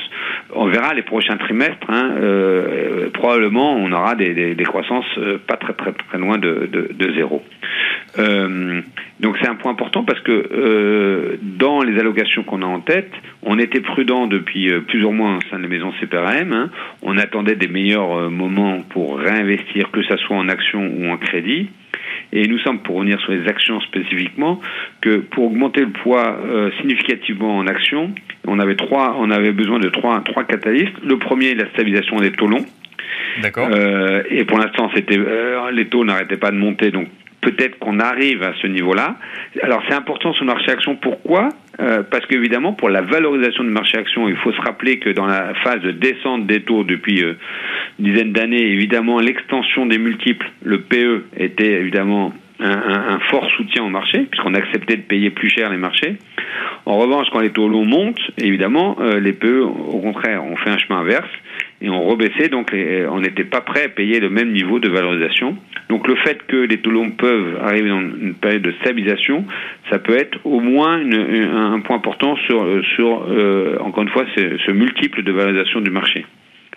On 0.53 0.67
verra 0.67 0.93
les 0.93 1.03
prochains 1.03 1.37
trimestres, 1.37 1.89
hein, 1.89 2.15
probablement 3.13 3.75
on 3.75 3.91
aura 3.91 4.15
des, 4.15 4.55
croissances 4.63 5.19
pas 5.47 5.57
très 5.57 5.73
très 5.73 5.91
très 5.91 6.17
loin 6.17 6.37
de, 6.37 6.69
de 6.71 7.13
zéro. 7.13 7.43
donc 9.19 9.37
c'est 9.39 9.47
un 9.47 9.55
point 9.55 9.71
important 9.71 10.03
parce 10.03 10.19
que 10.21 11.37
dans 11.41 11.83
les 11.83 11.99
allocations 11.99 12.43
qu'on 12.43 12.63
a 12.63 12.65
en 12.65 12.79
tête, 12.79 13.11
on 13.43 13.59
était 13.59 13.81
prudent 13.81 14.27
depuis 14.27 14.71
plusieurs 14.87 15.11
mois 15.11 15.37
au 15.37 15.41
sein 15.49 15.57
de 15.57 15.63
la 15.63 15.69
maison 15.69 15.93
CPRM. 15.99 16.53
Hein. 16.53 16.69
On 17.03 17.17
attendait 17.17 17.55
des 17.55 17.67
meilleurs 17.67 18.29
moments 18.31 18.81
pour 18.89 19.19
réinvestir, 19.19 19.91
que 19.91 20.01
ce 20.01 20.17
soit 20.17 20.37
en 20.37 20.49
actions 20.49 20.91
ou 20.97 21.09
en 21.09 21.17
crédit. 21.17 21.69
Et 22.33 22.47
nous 22.47 22.59
sommes, 22.59 22.79
pour 22.79 22.95
revenir 22.95 23.19
sur 23.21 23.31
les 23.31 23.47
actions 23.47 23.79
spécifiquement, 23.81 24.59
que 25.01 25.17
pour 25.17 25.45
augmenter 25.45 25.81
le 25.81 25.89
poids 25.89 26.37
euh, 26.45 26.71
significativement 26.79 27.57
en 27.57 27.67
actions, 27.67 28.13
on 28.47 28.59
avait 28.59 28.75
trois, 28.75 29.15
on 29.19 29.29
avait 29.31 29.51
besoin 29.51 29.79
de 29.79 29.89
trois, 29.89 30.21
trois 30.21 30.43
catalystes. 30.43 30.97
Le 31.03 31.17
premier, 31.17 31.55
la 31.55 31.69
stabilisation 31.71 32.19
des 32.19 32.31
taux 32.31 32.47
longs. 32.47 32.65
D'accord. 33.41 33.69
Euh, 33.71 34.23
et 34.29 34.45
pour 34.45 34.57
l'instant, 34.57 34.89
c'était 34.95 35.17
euh, 35.17 35.71
les 35.71 35.87
taux 35.87 36.03
n'arrêtaient 36.05 36.37
pas 36.37 36.51
de 36.51 36.57
monter, 36.57 36.91
donc 36.91 37.07
peut-être 37.41 37.77
qu'on 37.79 37.99
arrive 37.99 38.43
à 38.43 38.53
ce 38.61 38.67
niveau-là. 38.67 39.15
Alors 39.63 39.81
c'est 39.87 39.95
important 39.95 40.31
sur 40.33 40.45
le 40.45 40.53
marché 40.53 40.71
action. 40.71 40.95
Pourquoi? 40.95 41.49
Euh, 41.81 42.03
Parce 42.03 42.25
qu'évidemment, 42.25 42.73
pour 42.73 42.89
la 42.89 43.01
valorisation 43.01 43.63
du 43.63 43.69
marché 43.69 43.97
action, 43.97 44.29
il 44.29 44.35
faut 44.37 44.51
se 44.51 44.61
rappeler 44.61 44.99
que 44.99 45.09
dans 45.09 45.25
la 45.25 45.53
phase 45.63 45.81
de 45.81 45.91
descente 45.91 46.47
des 46.47 46.61
taux 46.61 46.83
depuis 46.83 47.23
euh, 47.23 47.33
une 47.99 48.05
dizaine 48.05 48.31
d'années, 48.31 48.61
évidemment, 48.61 49.19
l'extension 49.19 49.85
des 49.85 49.97
multiples, 49.97 50.49
le 50.63 50.81
PE, 50.81 51.25
était 51.37 51.73
évidemment 51.73 52.33
un, 52.61 53.19
fort 53.29 53.49
soutien 53.57 53.83
au 53.83 53.89
marché, 53.89 54.27
puisqu'on 54.29 54.53
acceptait 54.53 54.97
de 54.97 55.01
payer 55.01 55.29
plus 55.29 55.49
cher 55.49 55.69
les 55.69 55.77
marchés. 55.77 56.17
En 56.85 56.97
revanche, 56.97 57.27
quand 57.31 57.39
les 57.39 57.51
taux 57.51 57.67
longs 57.67 57.85
montent, 57.85 58.31
évidemment, 58.37 58.97
euh, 58.99 59.19
les 59.19 59.33
PE, 59.33 59.61
au 59.61 59.99
contraire, 59.99 60.43
ont 60.43 60.55
fait 60.57 60.69
un 60.69 60.77
chemin 60.77 60.99
inverse 60.99 61.29
et 61.81 61.89
ont 61.89 62.03
rebaissé, 62.03 62.49
donc 62.49 62.71
on 62.73 63.19
n'était 63.21 63.43
pas 63.43 63.61
prêt 63.61 63.85
à 63.85 63.89
payer 63.89 64.19
le 64.19 64.29
même 64.29 64.51
niveau 64.51 64.79
de 64.79 64.87
valorisation. 64.87 65.57
Donc 65.89 66.07
le 66.07 66.15
fait 66.15 66.45
que 66.47 66.57
les 66.57 66.77
taux 66.77 66.91
longs 66.91 67.11
peuvent 67.11 67.59
arriver 67.63 67.89
dans 67.89 67.99
une 67.99 68.35
période 68.35 68.61
de 68.61 68.71
stabilisation, 68.81 69.45
ça 69.89 69.97
peut 69.97 70.15
être 70.15 70.37
au 70.45 70.59
moins 70.59 71.01
un 71.01 71.79
point 71.79 71.95
important 71.95 72.35
sur, 72.47 72.63
euh, 72.63 73.77
encore 73.81 74.03
une 74.03 74.09
fois, 74.09 74.25
ce, 74.35 74.71
multiple 74.71 75.23
de 75.23 75.31
valorisation 75.31 75.81
du 75.81 75.89
marché. 75.89 76.25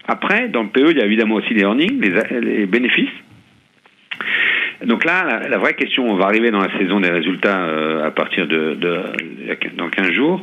Après, 0.08 0.48
dans 0.48 0.62
le 0.62 0.68
PE, 0.68 0.90
il 0.90 0.98
y 0.98 1.00
a 1.00 1.04
évidemment 1.04 1.36
aussi 1.36 1.52
les 1.54 1.62
earnings, 1.62 2.00
les 2.00 2.66
bénéfices. 2.66 3.08
Donc 4.86 5.04
là, 5.04 5.40
la, 5.48 5.58
vraie 5.58 5.74
question, 5.74 6.06
on 6.06 6.16
va 6.16 6.26
arriver 6.26 6.50
dans 6.50 6.60
la 6.60 6.70
saison 6.78 7.00
des 7.00 7.10
résultats 7.10 7.58
euh, 7.58 8.06
à 8.06 8.10
partir 8.10 8.46
de, 8.46 8.74
de, 8.74 9.00
dans 9.76 9.88
15 9.88 10.10
jours. 10.10 10.42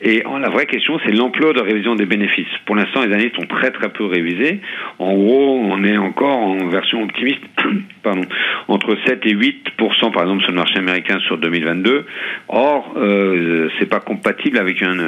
Et 0.00 0.22
la 0.40 0.50
vraie 0.50 0.66
question, 0.66 0.98
c'est 1.04 1.12
l'ampleur 1.12 1.54
de 1.54 1.60
révision 1.60 1.94
des 1.94 2.04
bénéfices. 2.04 2.46
Pour 2.66 2.76
l'instant, 2.76 3.00
les 3.00 3.12
analystes 3.12 3.36
sont 3.36 3.46
très 3.46 3.70
très 3.70 3.88
peu 3.88 4.04
révisés. 4.04 4.60
En 4.98 5.14
gros, 5.14 5.58
on 5.58 5.82
est 5.84 5.96
encore 5.96 6.38
en 6.38 6.68
version 6.68 7.02
optimiste, 7.02 7.40
pardon, 8.02 8.22
entre 8.68 8.96
7 9.06 9.24
et 9.24 9.34
8% 9.34 10.12
par 10.12 10.22
exemple 10.22 10.42
sur 10.42 10.50
le 10.50 10.56
marché 10.56 10.78
américain 10.78 11.18
sur 11.20 11.38
2022. 11.38 12.04
Or, 12.48 12.94
euh, 12.96 13.68
c'est 13.78 13.88
pas 13.88 14.00
compatible 14.00 14.58
avec 14.58 14.80
une, 14.82 15.02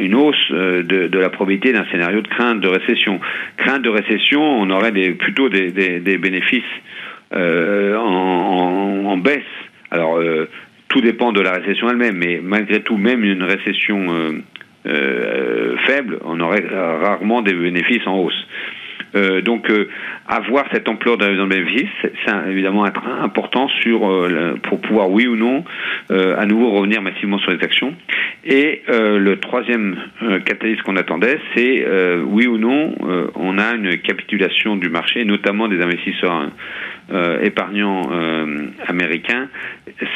une, 0.00 0.14
hausse 0.14 0.36
euh, 0.52 0.82
de, 0.82 1.08
de, 1.08 1.18
la 1.18 1.30
probabilité 1.30 1.72
d'un 1.72 1.84
scénario 1.90 2.20
de 2.20 2.28
crainte 2.28 2.60
de 2.60 2.68
récession. 2.68 3.20
Crainte 3.56 3.82
de 3.82 3.90
récession, 3.90 4.42
on 4.42 4.70
aurait 4.70 4.92
des, 4.92 5.10
plutôt 5.10 5.48
des, 5.48 5.70
des, 5.70 6.00
des 6.00 6.18
bénéfices 6.18 6.62
euh, 7.32 7.96
en, 7.96 9.04
en, 9.06 9.16
baisse. 9.18 9.42
Alors, 9.90 10.16
euh, 10.16 10.48
tout 10.88 11.00
dépend 11.00 11.32
de 11.32 11.40
la 11.40 11.52
récession 11.52 11.88
elle-même, 11.90 12.16
mais 12.16 12.40
malgré 12.42 12.80
tout, 12.80 12.96
même 12.96 13.24
une 13.24 13.42
récession 13.42 14.06
euh, 14.10 14.42
euh 14.86 15.76
faible, 15.86 16.18
on 16.24 16.40
aurait 16.40 16.64
rarement 16.70 17.42
des 17.42 17.54
bénéfices 17.54 18.06
en 18.06 18.18
hausse. 18.18 18.46
Euh, 19.14 19.40
donc, 19.40 19.70
euh, 19.70 19.88
avoir 20.26 20.66
cette 20.72 20.88
ampleur 20.88 21.16
de 21.16 21.24
révision 21.24 21.46
de 21.46 21.54
bénéfices, 21.54 21.88
c'est 22.02 22.50
évidemment 22.50 22.84
important 22.84 23.68
sur 23.80 24.00
pour 24.62 24.80
pouvoir 24.80 25.10
oui 25.10 25.26
ou 25.26 25.36
non 25.36 25.64
à 26.10 26.44
nouveau 26.44 26.70
revenir 26.70 27.00
massivement 27.00 27.38
sur 27.38 27.50
les 27.50 27.62
actions. 27.62 27.94
Et 28.44 28.82
le 28.88 29.36
troisième 29.36 29.96
catalyse 30.44 30.80
qu'on 30.82 30.96
attendait, 30.96 31.38
c'est 31.54 31.86
oui 32.26 32.46
ou 32.46 32.58
non 32.58 32.94
on 33.34 33.58
a 33.58 33.74
une 33.74 33.96
capitulation 33.98 34.76
du 34.76 34.90
marché, 34.90 35.24
notamment 35.24 35.68
des 35.68 35.80
investisseurs 35.80 36.50
euh, 37.10 37.40
épargnants 37.42 38.10
euh, 38.12 38.66
américains, 38.86 39.48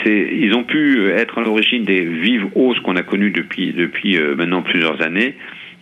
ils 0.05 0.53
ont 0.55 0.65
pu 0.65 1.09
être 1.11 1.39
à 1.39 1.43
l'origine 1.43 1.85
des 1.85 2.05
vives 2.05 2.47
hausses 2.55 2.81
qu'on 2.81 2.97
a 2.97 3.03
connues 3.03 3.31
depuis, 3.31 3.73
depuis 3.73 4.19
euh, 4.19 4.35
maintenant 4.35 4.63
plusieurs 4.63 5.01
années. 5.03 5.35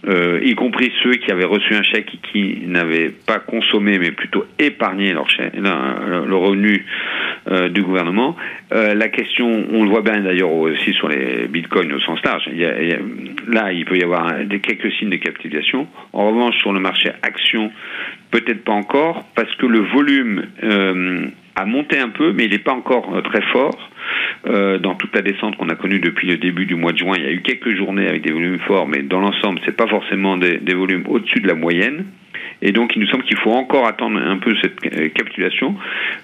Euh, 0.09 0.41
y 0.43 0.55
compris 0.55 0.91
ceux 1.03 1.13
qui 1.13 1.31
avaient 1.31 1.45
reçu 1.45 1.75
un 1.75 1.83
chèque 1.83 2.15
et 2.15 2.19
qui 2.33 2.67
n'avaient 2.67 3.11
pas 3.11 3.39
consommé, 3.39 3.99
mais 3.99 4.13
plutôt 4.13 4.47
épargné 4.59 5.13
leur 5.13 5.29
chèque, 5.29 5.53
le 5.55 6.37
revenu 6.37 6.87
euh, 7.51 7.69
du 7.69 7.83
gouvernement. 7.83 8.35
Euh, 8.73 8.95
la 8.95 9.09
question, 9.09 9.67
on 9.71 9.85
le 9.85 9.91
voit 9.91 10.01
bien 10.01 10.21
d'ailleurs 10.21 10.53
aussi 10.53 10.95
sur 10.95 11.09
les 11.09 11.47
bitcoins 11.49 11.93
au 11.93 12.01
sens 12.01 12.19
large, 12.25 12.49
il 12.53 12.61
là 13.49 13.73
il 13.73 13.85
peut 13.85 13.99
y 13.99 14.03
avoir 14.03 14.33
quelques 14.63 14.91
signes 14.93 15.11
de 15.11 15.17
capitalisation. 15.17 15.87
En 16.13 16.29
revanche, 16.29 16.57
sur 16.59 16.73
le 16.73 16.81
marché 16.81 17.11
action, 17.23 17.71
peut-être 18.31 18.65
pas 18.65 18.73
encore, 18.73 19.27
parce 19.35 19.55
que 19.57 19.67
le 19.67 19.81
volume 19.81 20.47
a 21.57 21.65
monté 21.67 21.99
un 21.99 22.09
peu, 22.09 22.33
mais 22.33 22.45
il 22.45 22.53
n'est 22.53 22.59
pas 22.59 22.73
encore 22.73 23.23
très 23.25 23.43
fort. 23.53 23.91
Euh, 24.47 24.79
dans 24.79 24.95
toute 24.95 25.15
la 25.15 25.21
descente 25.21 25.57
qu'on 25.57 25.69
a 25.69 25.75
connue 25.75 25.99
depuis 25.99 26.27
le 26.27 26.39
début 26.39 26.65
du 26.65 26.75
mois 26.75 26.93
de 26.93 26.99
juin. 26.99 27.13
Il 27.19 27.25
y 27.25 27.27
a 27.27 27.31
eu 27.31 27.43
quelques 27.43 27.77
journées 27.77 28.09
avec 28.09 28.23
des 28.23 28.33
volumes 28.33 28.59
forts, 28.61 28.89
mais 28.89 29.03
dans 29.03 29.21
l'ensemble, 29.21 29.61
c'est 29.67 29.77
pas 29.77 29.87
forcément 29.87 30.39
des, 30.39 30.75
volumes 30.75 31.05
au-dessus 31.09 31.41
de 31.41 31.47
la 31.47 31.55
moyenne. 31.55 32.07
Et 32.63 32.73
donc, 32.73 32.97
il 32.97 33.01
nous 33.01 33.09
semble 33.09 33.25
qu'il 33.25 33.37
faut 33.37 33.53
encore 33.53 33.87
attendre 33.87 34.19
un 34.19 34.39
peu 34.39 34.55
cette 34.63 34.77
euh, 34.87 35.09
capitulation 35.11 35.77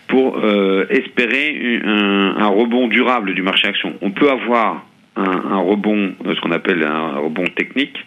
pour 0.09 0.38
euh, 0.38 0.87
espérer 0.88 1.81
un, 1.85 2.47
rebond 2.47 2.88
durable 2.88 3.35
du 3.35 3.43
marché 3.43 3.69
action. 3.69 3.95
On 4.00 4.11
peut 4.11 4.31
avoir 4.31 4.87
un, 5.16 5.23
un 5.23 5.59
rebond, 5.59 6.14
ce 6.25 6.40
qu'on 6.40 6.52
appelle 6.52 6.83
un 6.85 7.19
rebond 7.19 7.45
technique, 7.55 7.99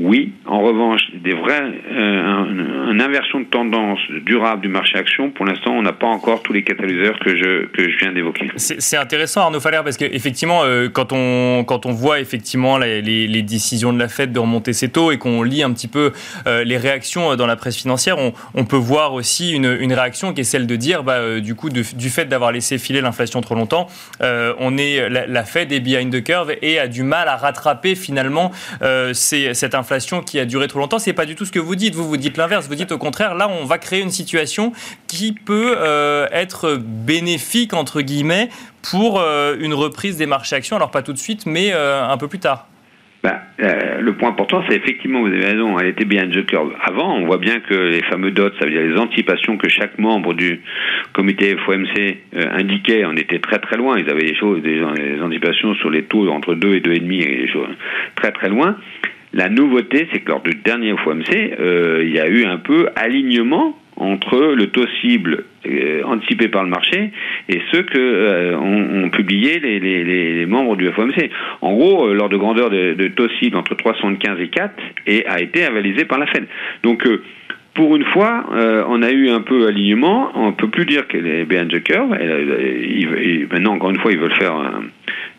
oui, 0.00 0.32
en 0.46 0.60
revanche, 0.62 1.02
des 1.22 1.34
vrais, 1.34 1.60
euh, 1.62 2.90
une 2.90 3.00
inversion 3.02 3.40
de 3.40 3.44
tendance 3.44 4.00
durable 4.24 4.62
du 4.62 4.68
marché 4.68 4.96
action, 4.96 5.30
pour 5.30 5.44
l'instant, 5.44 5.72
on 5.72 5.82
n'a 5.82 5.92
pas 5.92 6.06
encore 6.06 6.42
tous 6.42 6.54
les 6.54 6.64
catalyseurs 6.64 7.18
que 7.18 7.36
je, 7.36 7.66
que 7.66 7.90
je 7.90 7.98
viens 7.98 8.12
d'évoquer. 8.12 8.50
C'est 8.56 8.96
intéressant, 8.96 9.42
Arnaud 9.42 9.60
Faller, 9.60 9.80
parce 9.84 9.98
qu'effectivement, 9.98 10.62
euh, 10.64 10.88
quand, 10.88 11.12
on, 11.12 11.64
quand 11.64 11.84
on 11.84 11.92
voit 11.92 12.20
effectivement 12.20 12.78
les, 12.78 13.02
les, 13.02 13.42
décisions 13.42 13.92
de 13.92 13.98
la 13.98 14.08
Fed 14.08 14.32
de 14.32 14.38
remonter 14.38 14.72
ses 14.72 14.88
taux 14.88 15.12
et 15.12 15.18
qu'on 15.18 15.42
lit 15.42 15.62
un 15.62 15.72
petit 15.72 15.88
peu 15.88 16.12
euh, 16.46 16.64
les 16.64 16.78
réactions 16.78 17.36
dans 17.36 17.46
la 17.46 17.56
presse 17.56 17.76
financière, 17.76 18.16
on, 18.54 18.64
peut 18.64 18.76
voir 18.76 19.12
aussi 19.12 19.52
une, 19.52 19.76
une, 19.78 19.92
réaction 19.92 20.32
qui 20.32 20.40
est 20.40 20.44
celle 20.44 20.66
de 20.66 20.76
dire, 20.76 21.02
bah, 21.02 21.38
du 21.40 21.54
coup, 21.54 21.68
du 21.68 21.84
fait 21.84 22.24
d'avoir 22.24 22.50
laissé 22.50 22.78
filer 22.78 23.02
l'inflation 23.02 23.42
trop 23.42 23.54
longtemps, 23.54 23.88
on 24.20 24.78
est, 24.78 25.08
la, 25.10 25.26
la, 25.26 25.44
Fed 25.44 25.70
est 25.70 25.80
behind 25.80 26.12
the 26.12 26.24
curve 26.24 26.54
et 26.62 26.78
a 26.78 26.88
du 26.88 27.02
mal 27.02 27.28
à 27.28 27.36
rattraper 27.36 27.94
finalement 27.94 28.52
cette 29.12 29.74
inflation 29.74 29.81
inflation 29.82 30.22
qui 30.22 30.38
a 30.38 30.44
duré 30.44 30.68
trop 30.68 30.78
longtemps. 30.78 30.98
C'est 30.98 31.12
pas 31.12 31.26
du 31.26 31.34
tout 31.34 31.44
ce 31.44 31.52
que 31.52 31.58
vous 31.58 31.76
dites. 31.76 31.94
Vous 31.94 32.08
vous 32.08 32.16
dites 32.16 32.36
l'inverse. 32.36 32.68
Vous 32.68 32.74
dites 32.76 32.92
au 32.92 32.98
contraire, 32.98 33.34
là, 33.34 33.48
on 33.48 33.64
va 33.64 33.78
créer 33.78 34.00
une 34.00 34.10
situation 34.10 34.72
qui 35.08 35.32
peut 35.32 35.74
euh, 35.76 36.26
être 36.32 36.78
bénéfique 36.80 37.74
entre 37.74 38.00
guillemets 38.00 38.48
pour 38.90 39.20
euh, 39.20 39.56
une 39.60 39.74
reprise 39.74 40.16
des 40.16 40.26
marchés 40.26 40.56
actions. 40.56 40.76
Alors 40.76 40.90
pas 40.90 41.02
tout 41.02 41.12
de 41.12 41.18
suite, 41.18 41.46
mais 41.46 41.72
euh, 41.72 42.04
un 42.04 42.16
peu 42.16 42.28
plus 42.28 42.38
tard. 42.38 42.68
Ben, 43.24 43.38
le 43.58 44.12
point 44.14 44.30
important, 44.30 44.64
c'est 44.68 44.74
effectivement, 44.74 45.20
vous 45.20 45.28
avez 45.28 45.44
raison, 45.44 45.78
elle 45.78 45.86
était 45.86 46.04
bien 46.04 46.26
the 46.26 46.44
curve. 46.44 46.72
Avant, 46.82 47.14
on 47.14 47.24
voit 47.24 47.38
bien 47.38 47.60
que 47.60 47.72
les 47.72 48.02
fameux 48.02 48.32
dots, 48.32 48.50
ça 48.58 48.64
veut 48.64 48.72
dire 48.72 48.82
les 48.82 48.98
anticipations 48.98 49.56
que 49.58 49.68
chaque 49.68 49.96
membre 49.96 50.34
du 50.34 50.60
comité 51.12 51.56
FOMC 51.56 52.16
indiquait, 52.34 53.04
on 53.04 53.12
était 53.12 53.38
très 53.38 53.60
très 53.60 53.76
loin. 53.76 53.96
Ils 53.96 54.10
avaient 54.10 54.26
des 54.26 54.34
choses, 54.34 54.60
des, 54.62 54.80
des 54.80 55.20
anticipations 55.22 55.72
sur 55.76 55.90
les 55.90 56.02
taux 56.02 56.28
entre 56.30 56.56
2 56.56 56.74
et 56.74 56.80
2,5 56.80 57.12
et 57.12 57.36
des 57.42 57.52
choses 57.52 57.68
très 58.16 58.32
très 58.32 58.48
loin. 58.48 58.76
La 59.32 59.48
nouveauté, 59.48 60.08
c'est 60.12 60.20
que 60.20 60.30
lors 60.30 60.42
du 60.42 60.54
dernier 60.56 60.94
FOMC, 60.96 61.56
euh, 61.58 62.02
il 62.04 62.12
y 62.12 62.20
a 62.20 62.28
eu 62.28 62.44
un 62.44 62.58
peu 62.58 62.88
alignement 62.96 63.78
entre 63.96 64.54
le 64.54 64.66
taux 64.68 64.86
cible 65.00 65.44
euh, 65.66 66.02
anticipé 66.04 66.48
par 66.48 66.64
le 66.64 66.70
marché 66.70 67.12
et 67.48 67.60
ceux 67.70 67.82
que 67.82 67.98
euh, 67.98 68.56
ont, 68.56 69.10
publié 69.10 69.60
les, 69.60 70.46
membres 70.46 70.76
du 70.76 70.90
FOMC. 70.90 71.30
En 71.60 71.72
gros, 71.74 72.08
euh, 72.08 72.14
l'ordre 72.14 72.32
de 72.32 72.36
grandeur 72.36 72.70
de, 72.70 72.94
de, 72.94 73.08
taux 73.08 73.28
cible 73.40 73.56
entre 73.56 73.74
3,75 73.74 74.40
et 74.40 74.48
4 74.48 74.74
et 75.06 75.26
a 75.26 75.40
été 75.40 75.64
avalisé 75.64 76.04
par 76.04 76.18
la 76.18 76.26
Fed. 76.26 76.46
Donc 76.82 77.06
pour 77.74 77.96
une 77.96 78.04
fois, 78.04 78.44
on 78.88 79.02
a 79.02 79.10
eu 79.10 79.30
un 79.30 79.40
peu 79.40 79.66
alignement. 79.66 80.30
On 80.34 80.52
peut 80.52 80.68
plus 80.68 80.84
dire 80.84 81.06
qu'elle 81.08 81.26
est 81.26 81.44
behind 81.44 81.70
the 81.70 81.82
curve. 81.82 82.10
maintenant, 83.50 83.74
encore 83.74 83.90
une 83.90 83.98
fois, 83.98 84.12
ils 84.12 84.18
veulent 84.18 84.34
faire 84.34 84.54
un, 84.54 84.84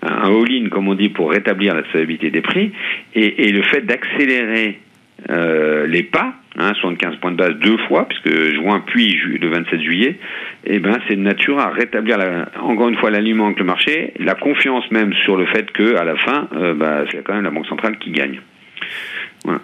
all-in, 0.01 0.69
comme 0.69 0.87
on 0.87 0.95
dit, 0.95 1.09
pour 1.09 1.31
rétablir 1.31 1.75
la 1.75 1.83
stabilité 1.89 2.31
des 2.31 2.41
prix. 2.41 2.71
Et, 3.13 3.51
le 3.51 3.61
fait 3.63 3.81
d'accélérer 3.81 4.79
euh, 5.29 5.87
les 5.87 6.03
pas, 6.03 6.33
hein, 6.57 6.73
75 6.73 7.17
points 7.17 7.31
de 7.31 7.37
base 7.37 7.55
deux 7.59 7.77
fois, 7.87 8.07
puisque 8.07 8.53
juin 8.55 8.83
puis 8.85 9.17
le 9.39 9.47
27 9.47 9.81
juillet, 9.81 10.19
eh 10.65 10.79
ben, 10.79 10.99
c'est 11.07 11.15
de 11.15 11.21
nature 11.21 11.59
à 11.59 11.69
rétablir 11.69 12.17
encore 12.59 12.89
une 12.89 12.97
fois 12.97 13.09
l'alignement 13.09 13.45
avec 13.45 13.59
le 13.59 13.65
marché, 13.65 14.13
la 14.19 14.35
confiance 14.35 14.89
même 14.91 15.13
sur 15.23 15.37
le 15.37 15.45
fait 15.45 15.71
que 15.71 15.95
à 15.95 16.03
la 16.03 16.15
fin, 16.17 16.49
euh, 16.55 16.73
bah, 16.73 17.05
c'est 17.11 17.23
quand 17.23 17.35
même 17.35 17.43
la 17.43 17.51
Banque 17.51 17.67
centrale 17.67 17.97
qui 17.99 18.11
gagne. 18.11 18.41
Voilà. 19.45 19.61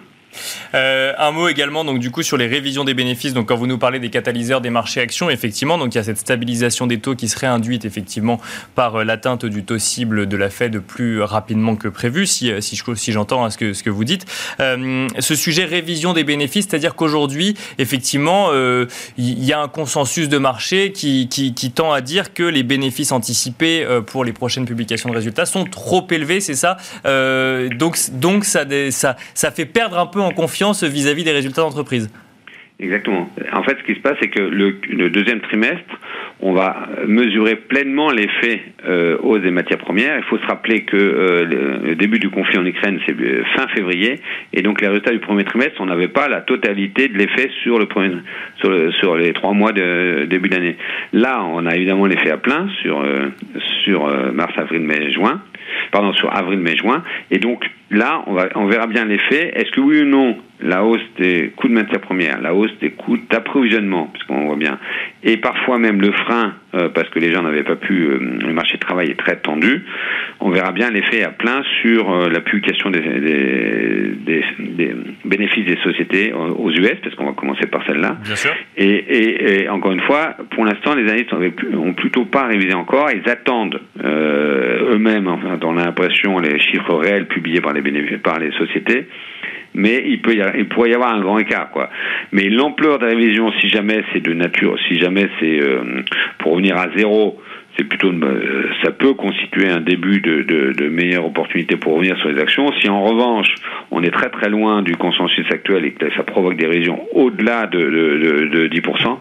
Euh, 0.74 1.12
un 1.18 1.30
mot 1.30 1.48
également 1.48 1.84
donc 1.84 1.98
du 1.98 2.10
coup 2.10 2.22
sur 2.22 2.36
les 2.36 2.46
révisions 2.46 2.84
des 2.84 2.94
bénéfices. 2.94 3.34
Donc 3.34 3.48
quand 3.48 3.56
vous 3.56 3.66
nous 3.66 3.78
parlez 3.78 3.98
des 3.98 4.10
catalyseurs 4.10 4.60
des 4.60 4.70
marchés 4.70 5.00
actions, 5.00 5.30
effectivement, 5.30 5.78
donc 5.78 5.94
il 5.94 5.98
y 5.98 6.00
a 6.00 6.04
cette 6.04 6.18
stabilisation 6.18 6.86
des 6.86 6.98
taux 7.00 7.14
qui 7.14 7.28
serait 7.28 7.46
induite 7.46 7.84
effectivement 7.84 8.40
par 8.74 8.96
euh, 8.96 9.04
l'atteinte 9.04 9.44
du 9.46 9.64
taux 9.64 9.78
cible 9.78 10.26
de 10.26 10.36
la 10.36 10.50
Fed 10.50 10.78
plus 10.78 11.22
rapidement 11.22 11.76
que 11.76 11.88
prévu, 11.88 12.26
si, 12.26 12.50
euh, 12.50 12.60
si, 12.60 12.80
si 12.96 13.12
j'entends 13.12 13.44
hein, 13.44 13.50
ce, 13.50 13.58
que, 13.58 13.72
ce 13.72 13.82
que 13.82 13.90
vous 13.90 14.04
dites. 14.04 14.26
ce 14.58 15.34
sujet 15.34 15.64
révision 15.64 16.12
des 16.12 16.24
bénéfices, 16.24 16.66
c'est-à-dire 16.68 16.94
qu'aujourd'hui, 16.94 17.56
effectivement, 17.78 18.50
il 19.16 19.44
y 19.44 19.52
a 19.52 19.60
un 19.60 19.68
consensus 19.68 20.28
de 20.28 20.38
marché 20.38 20.92
qui, 20.92 21.28
qui, 21.28 21.54
qui, 21.54 21.70
tend 21.70 21.92
à 21.92 22.00
dire 22.00 22.32
que 22.34 22.42
les 22.42 22.62
bénéfices 22.62 23.12
anticipés 23.12 23.86
pour 24.06 24.24
les 24.24 24.32
prochaines 24.32 24.64
publications 24.64 25.08
de 25.08 25.14
résultats 25.14 25.46
sont 25.46 25.64
trop 25.64 26.06
élevés, 26.10 26.40
c'est 26.40 26.54
ça? 26.54 26.76
Donc, 27.04 27.98
donc 28.12 28.44
ça, 28.44 28.64
ça, 28.90 29.16
ça 29.34 29.50
fait 29.50 29.66
perdre 29.66 29.98
un 29.98 30.06
peu 30.06 30.19
en 30.20 30.30
confiance 30.30 30.84
vis-à-vis 30.84 31.24
des 31.24 31.32
résultats 31.32 31.62
d'entreprise. 31.62 32.10
Exactement. 32.80 33.28
En 33.52 33.62
fait, 33.62 33.76
ce 33.78 33.84
qui 33.84 33.94
se 33.94 34.00
passe, 34.00 34.16
c'est 34.22 34.28
que 34.28 34.40
le, 34.40 35.10
deuxième 35.10 35.40
trimestre, 35.40 36.00
on 36.40 36.54
va 36.54 36.88
mesurer 37.06 37.56
pleinement 37.56 38.10
l'effet 38.10 38.62
euh, 38.88 39.18
hausse 39.22 39.42
des 39.42 39.50
matières 39.50 39.78
premières. 39.78 40.16
Il 40.16 40.24
faut 40.24 40.38
se 40.38 40.46
rappeler 40.46 40.84
que 40.84 40.96
euh, 40.96 41.82
le, 41.84 41.94
début 41.94 42.18
du 42.18 42.30
conflit 42.30 42.56
en 42.56 42.64
Ukraine, 42.64 42.98
c'est 43.06 43.14
euh, 43.20 43.44
fin 43.54 43.68
février, 43.68 44.18
et 44.54 44.62
donc 44.62 44.80
les 44.80 44.88
résultats 44.88 45.10
du 45.10 45.18
premier 45.18 45.44
trimestre, 45.44 45.74
on 45.80 45.86
n'avait 45.86 46.08
pas 46.08 46.28
la 46.28 46.40
totalité 46.40 47.08
de 47.08 47.18
l'effet 47.18 47.50
sur 47.62 47.78
les 47.78 49.32
trois 49.34 49.52
mois 49.52 49.72
de 49.72 50.24
début 50.24 50.48
d'année. 50.48 50.76
Là, 51.12 51.44
on 51.44 51.66
a 51.66 51.76
évidemment 51.76 52.06
l'effet 52.06 52.30
à 52.30 52.38
plein 52.38 52.70
sur 52.80 53.04
sur 53.84 54.06
mars, 54.32 54.54
avril, 54.56 54.80
mai, 54.80 55.12
juin. 55.12 55.42
Pardon, 55.92 56.12
sur 56.12 56.34
avril, 56.34 56.58
mai, 56.58 56.76
juin. 56.76 57.02
Et 57.30 57.38
donc 57.38 57.68
là, 57.90 58.22
on, 58.26 58.34
va, 58.34 58.48
on 58.54 58.66
verra 58.66 58.86
bien 58.86 59.04
l'effet. 59.04 59.52
Est-ce 59.54 59.70
que 59.70 59.80
oui 59.80 60.02
ou 60.02 60.06
non 60.06 60.36
la 60.62 60.84
hausse 60.84 61.00
des 61.18 61.52
coûts 61.56 61.68
de 61.68 61.74
matières 61.74 62.00
premières, 62.00 62.40
la 62.40 62.54
hausse 62.54 62.72
des 62.80 62.90
coûts 62.90 63.18
d'approvisionnement, 63.30 64.10
puisqu'on 64.12 64.46
voit 64.46 64.56
bien, 64.56 64.78
et 65.22 65.36
parfois 65.36 65.78
même 65.78 66.00
le 66.00 66.12
frein, 66.12 66.54
euh, 66.74 66.88
parce 66.88 67.08
que 67.08 67.18
les 67.18 67.32
gens 67.32 67.42
n'avaient 67.42 67.64
pas 67.64 67.76
pu, 67.76 67.94
euh, 67.94 68.18
le 68.18 68.52
marché 68.52 68.74
de 68.74 68.80
travail 68.80 69.10
est 69.10 69.18
très 69.18 69.36
tendu, 69.36 69.82
on 70.40 70.50
verra 70.50 70.72
bien 70.72 70.90
l'effet 70.90 71.22
à 71.22 71.30
plein 71.30 71.62
sur 71.82 72.12
euh, 72.12 72.28
la 72.28 72.40
publication 72.40 72.90
des, 72.90 73.00
des, 73.00 74.44
des, 74.58 74.96
bénéfices 75.24 75.66
des 75.66 75.78
sociétés 75.82 76.32
aux 76.32 76.70
US, 76.70 76.96
parce 77.02 77.14
qu'on 77.16 77.26
va 77.26 77.32
commencer 77.32 77.66
par 77.66 77.84
celle-là. 77.86 78.18
Et, 78.76 78.86
et, 78.86 79.62
et, 79.62 79.68
encore 79.68 79.92
une 79.92 80.00
fois, 80.00 80.36
pour 80.50 80.64
l'instant, 80.64 80.94
les 80.94 81.02
analystes 81.02 81.32
ont 81.32 81.92
plutôt 81.94 82.24
pas 82.24 82.46
révisé 82.46 82.74
encore, 82.74 83.08
ils 83.10 83.28
attendent 83.28 83.80
eux-mêmes, 84.02 85.28
enfin, 85.28 85.56
dans 85.56 85.72
l'impression, 85.72 86.38
les 86.38 86.58
chiffres 86.58 86.94
réels 86.94 87.26
publiés 87.26 87.60
par 87.60 87.72
les, 87.72 87.82
par 88.18 88.38
les 88.38 88.50
sociétés, 88.52 89.06
mais 89.74 90.02
il 90.06 90.20
peut 90.20 90.34
y 90.34 90.42
il 90.58 90.68
pourrait 90.68 90.90
y 90.90 90.94
avoir 90.94 91.14
un 91.14 91.20
grand 91.20 91.38
écart 91.38 91.70
quoi. 91.70 91.90
Mais 92.32 92.48
l'ampleur 92.48 92.98
de 92.98 93.06
la 93.06 93.10
révision, 93.12 93.52
si 93.60 93.68
jamais 93.68 94.02
c'est 94.12 94.20
de 94.20 94.32
nature, 94.32 94.76
si 94.88 94.98
jamais 94.98 95.28
c'est 95.38 95.60
euh, 95.60 96.02
pour 96.38 96.52
revenir 96.52 96.76
à 96.76 96.88
zéro, 96.96 97.40
c'est 97.76 97.84
plutôt 97.84 98.10
euh, 98.10 98.64
ça 98.82 98.90
peut 98.90 99.14
constituer 99.14 99.68
un 99.68 99.80
début 99.80 100.20
de, 100.20 100.42
de, 100.42 100.72
de, 100.72 100.88
meilleure 100.88 101.24
opportunité 101.24 101.76
pour 101.76 101.94
revenir 101.94 102.16
sur 102.18 102.28
les 102.28 102.40
actions. 102.40 102.70
Si 102.80 102.88
en 102.88 103.02
revanche 103.02 103.54
on 103.90 104.02
est 104.02 104.10
très 104.10 104.30
très 104.30 104.48
loin 104.48 104.82
du 104.82 104.96
consensus 104.96 105.46
actuel 105.50 105.84
et 105.84 105.92
que 105.92 106.12
ça 106.14 106.24
provoque 106.24 106.56
des 106.56 106.66
révisions 106.66 107.00
au-delà 107.12 107.66
de, 107.66 107.78
de, 107.78 108.68
10%, 108.68 109.18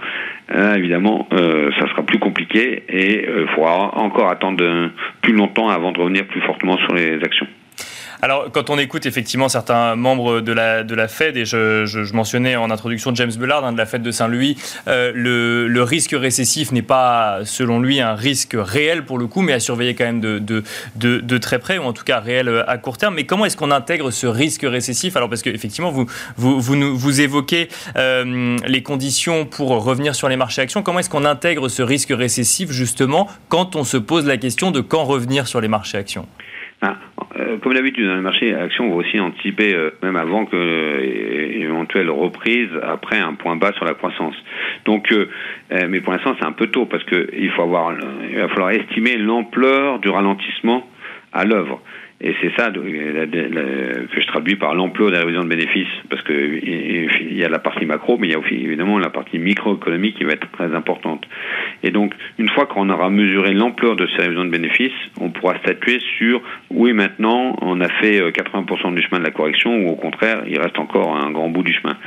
hein, 0.50 0.74
évidemment 0.76 1.28
euh, 1.34 1.70
ça 1.80 1.88
sera 1.90 2.04
plus 2.04 2.20
compliqué 2.20 2.84
et 2.90 3.26
il 3.26 3.48
faudra 3.56 3.98
encore 3.98 4.30
attendre 4.30 4.90
plus 5.22 5.34
longtemps 5.34 5.70
avant 5.70 5.92
de 5.92 6.00
revenir 6.00 6.26
plus 6.26 6.42
fortement 6.42 6.78
sur 6.78 6.94
les 6.94 7.16
actions. 7.24 7.48
Alors, 8.22 8.52
quand 8.52 8.70
on 8.70 8.78
écoute 8.78 9.06
effectivement 9.06 9.48
certains 9.48 9.96
membres 9.96 10.42
de 10.42 10.52
la, 10.52 10.84
de 10.84 10.94
la 10.94 11.08
Fed, 11.08 11.38
et 11.38 11.46
je, 11.46 12.14
mentionnais 12.14 12.58
en 12.58 12.70
introduction 12.70 13.16
James 13.16 13.32
Bullard 13.32 13.64
hein, 13.64 13.72
de 13.72 13.78
la 13.78 13.86
Fed 13.86 14.02
de 14.02 14.12
Saint-Louis, 14.12 14.58
euh, 14.88 15.12
le, 15.16 15.84
risque 15.84 16.12
récessif 16.12 16.74
n'est 16.74 16.82
pas, 16.82 17.40
selon 17.46 17.80
lui, 17.80 18.02
un 18.02 18.16
risque 18.16 18.56
réel 18.60 19.06
pour 19.06 19.18
le 19.18 19.28
coup, 19.28 19.42
mais 19.42 19.54
à 19.54 19.62
surveiller 19.62 19.96
quand 19.96 20.04
même 20.04 20.20
de, 20.20 20.40
de, 20.40 20.64
de, 20.98 21.38
très 21.38 21.60
près, 21.60 21.78
ou 21.78 21.84
en 21.84 21.94
tout 21.94 22.04
cas 22.04 22.20
réel 22.20 22.50
euh, 22.50 22.70
à 22.70 22.78
court 22.78 22.98
terme. 22.98 23.16
Mais 23.16 23.26
comment 23.26 23.46
est-ce 23.46 23.56
qu'on 23.56 23.72
intègre 23.72 24.12
ce 24.12 24.28
risque 24.28 24.64
récessif? 24.64 25.16
Alors, 25.16 25.30
parce 25.30 25.42
qu'effectivement, 25.42 25.92
vous, 25.92 26.06
vous, 26.36 26.60
vous, 26.60 26.98
vous 26.98 27.22
évoquez 27.22 27.70
euh, 27.96 28.58
les 28.68 28.84
conditions 28.84 29.46
pour 29.46 29.70
revenir 29.82 30.14
sur 30.14 30.28
les 30.28 30.36
marchés 30.36 30.62
actions. 30.62 30.84
Comment 30.84 31.00
est-ce 31.00 31.10
qu'on 31.10 31.26
intègre 31.26 31.70
ce 31.70 31.82
risque 31.82 32.12
récessif, 32.12 32.72
justement, 32.72 33.30
quand 33.48 33.78
on 33.78 33.86
se 33.86 33.98
pose 33.98 34.26
la 34.26 34.36
question 34.36 34.72
de 34.72 34.82
quand 34.82 35.06
revenir 35.06 35.48
sur 35.48 35.62
les 35.62 35.70
marchés 35.70 35.98
actions? 35.98 36.28
Ah, 36.82 36.96
euh, 37.38 37.58
comme 37.60 37.74
d'habitude, 37.74 38.08
dans 38.08 38.16
le 38.16 38.22
marché 38.22 38.56
action, 38.56 38.86
on 38.86 38.90
va 38.90 38.96
aussi 38.96 39.20
anticiper, 39.20 39.76
euh, 39.76 39.92
même 40.02 40.16
avant 40.16 40.46
que 40.46 40.56
euh, 40.56 41.62
éventuelle 41.62 42.10
reprise, 42.10 42.70
après 42.82 43.20
un 43.20 43.36
point 43.36 43.56
bas 43.56 43.72
sur 43.74 43.86
la 43.86 43.94
croissance. 43.94 44.36
Donc, 44.86 45.14
mais 45.70 46.00
pour 46.00 46.14
l'instant, 46.14 46.36
c'est 46.40 46.46
un 46.46 46.52
peu 46.52 46.68
tôt 46.68 46.86
parce 46.86 47.04
qu'il 47.04 47.52
faut 47.52 47.62
avoir, 47.62 47.94
il 48.30 48.38
va 48.38 48.48
falloir 48.48 48.72
estimer 48.72 49.18
l'ampleur 49.18 50.00
du 50.00 50.10
ralentissement 50.10 50.88
à 51.34 51.46
l'œuvre. 51.46 51.82
Et 52.22 52.36
c'est 52.42 52.52
ça 52.58 52.70
que 52.70 52.82
je 52.82 54.28
traduis 54.28 54.58
par 54.58 54.76
l'emploi 54.76 55.08
de 55.08 55.14
la 55.14 55.20
révision 55.22 55.44
de 55.44 55.48
bénéfices, 55.48 55.88
parce 56.10 56.22
qu'il 56.24 57.38
y 57.38 57.44
a 57.46 57.50
la 57.50 57.60
partie 57.60 57.86
macro, 57.86 58.18
mais 58.18 58.28
il 58.28 58.34
y 58.34 58.36
a 58.36 58.40
évidemment 58.52 59.00
la 59.00 59.10
partie 59.10 59.40
microéconomique 59.40 60.18
qui 60.18 60.26
va 60.26 60.34
être 60.34 60.52
très 60.52 60.76
importante. 60.76 61.26
Et 61.82 61.92
donc, 61.92 62.14
une 62.38 62.50
fois 62.50 62.66
qu'on 62.66 62.90
aura 62.90 63.10
mesuré 63.10 63.54
l'ampleur 63.54 63.96
de 63.96 64.06
ces 64.08 64.24
révisions 64.24 64.44
de 64.44 64.50
bénéfices, 64.50 64.92
on 65.22 65.30
pourra 65.30 65.58
statuer 65.60 66.00
sur 66.18 66.42
oui, 66.70 66.92
maintenant, 66.92 67.56
on 67.62 67.80
a 67.80 67.88
fait 67.88 68.20
80% 68.20 68.96
du 68.96 69.02
chemin 69.02 69.20
de 69.20 69.26
la 69.26 69.32
correction, 69.32 69.86
ou 69.86 69.90
au 69.90 69.96
contraire, 69.96 70.44
il 70.46 70.60
reste 70.60 70.78
encore 70.78 71.16
un 71.16 71.32
grand 71.32 71.50
bout 71.50 71.64
du 71.64 71.74
chemin 71.74 71.98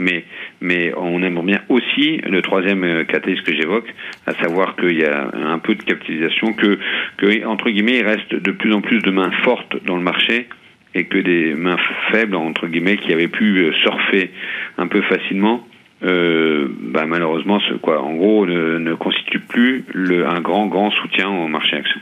mais, 0.00 0.24
mais 0.60 0.92
on 0.96 1.22
aimerait 1.22 1.46
bien 1.46 1.60
aussi 1.68 2.18
le 2.18 2.42
troisième 2.42 2.82
euh, 2.84 3.04
catalyse 3.04 3.40
que 3.42 3.54
j'évoque, 3.54 3.94
à 4.26 4.34
savoir 4.34 4.74
qu'il 4.76 4.98
y 4.98 5.04
a 5.04 5.30
un 5.32 5.58
peu 5.58 5.74
de 5.74 5.82
capitalisation, 5.82 6.52
que, 6.54 6.78
que, 7.18 7.46
entre 7.46 7.70
guillemets, 7.70 7.98
il 7.98 8.06
reste 8.06 8.34
de 8.34 8.50
plus 8.50 8.72
en 8.72 8.80
plus 8.80 8.98
de 9.00 9.10
mains 9.10 9.30
fortes 9.44 9.76
dans 9.84 9.96
le 9.96 10.02
marché 10.02 10.48
et 10.94 11.04
que 11.04 11.18
des 11.18 11.54
mains 11.54 11.78
faibles, 12.10 12.34
entre 12.34 12.66
guillemets, 12.66 12.96
qui 12.96 13.12
avaient 13.12 13.28
pu 13.28 13.58
euh, 13.58 13.72
surfer 13.84 14.30
un 14.78 14.88
peu 14.88 15.02
facilement, 15.02 15.64
euh, 16.02 16.68
bah, 16.80 17.04
malheureusement, 17.06 17.60
ce, 17.60 17.74
quoi, 17.74 18.02
en 18.02 18.14
gros, 18.14 18.46
ne, 18.46 18.78
ne 18.78 18.94
constitue 18.94 19.40
plus 19.40 19.84
le, 19.92 20.26
un 20.26 20.40
grand, 20.40 20.66
grand 20.66 20.90
soutien 20.90 21.28
au 21.28 21.46
marché 21.46 21.76
action. 21.76 22.00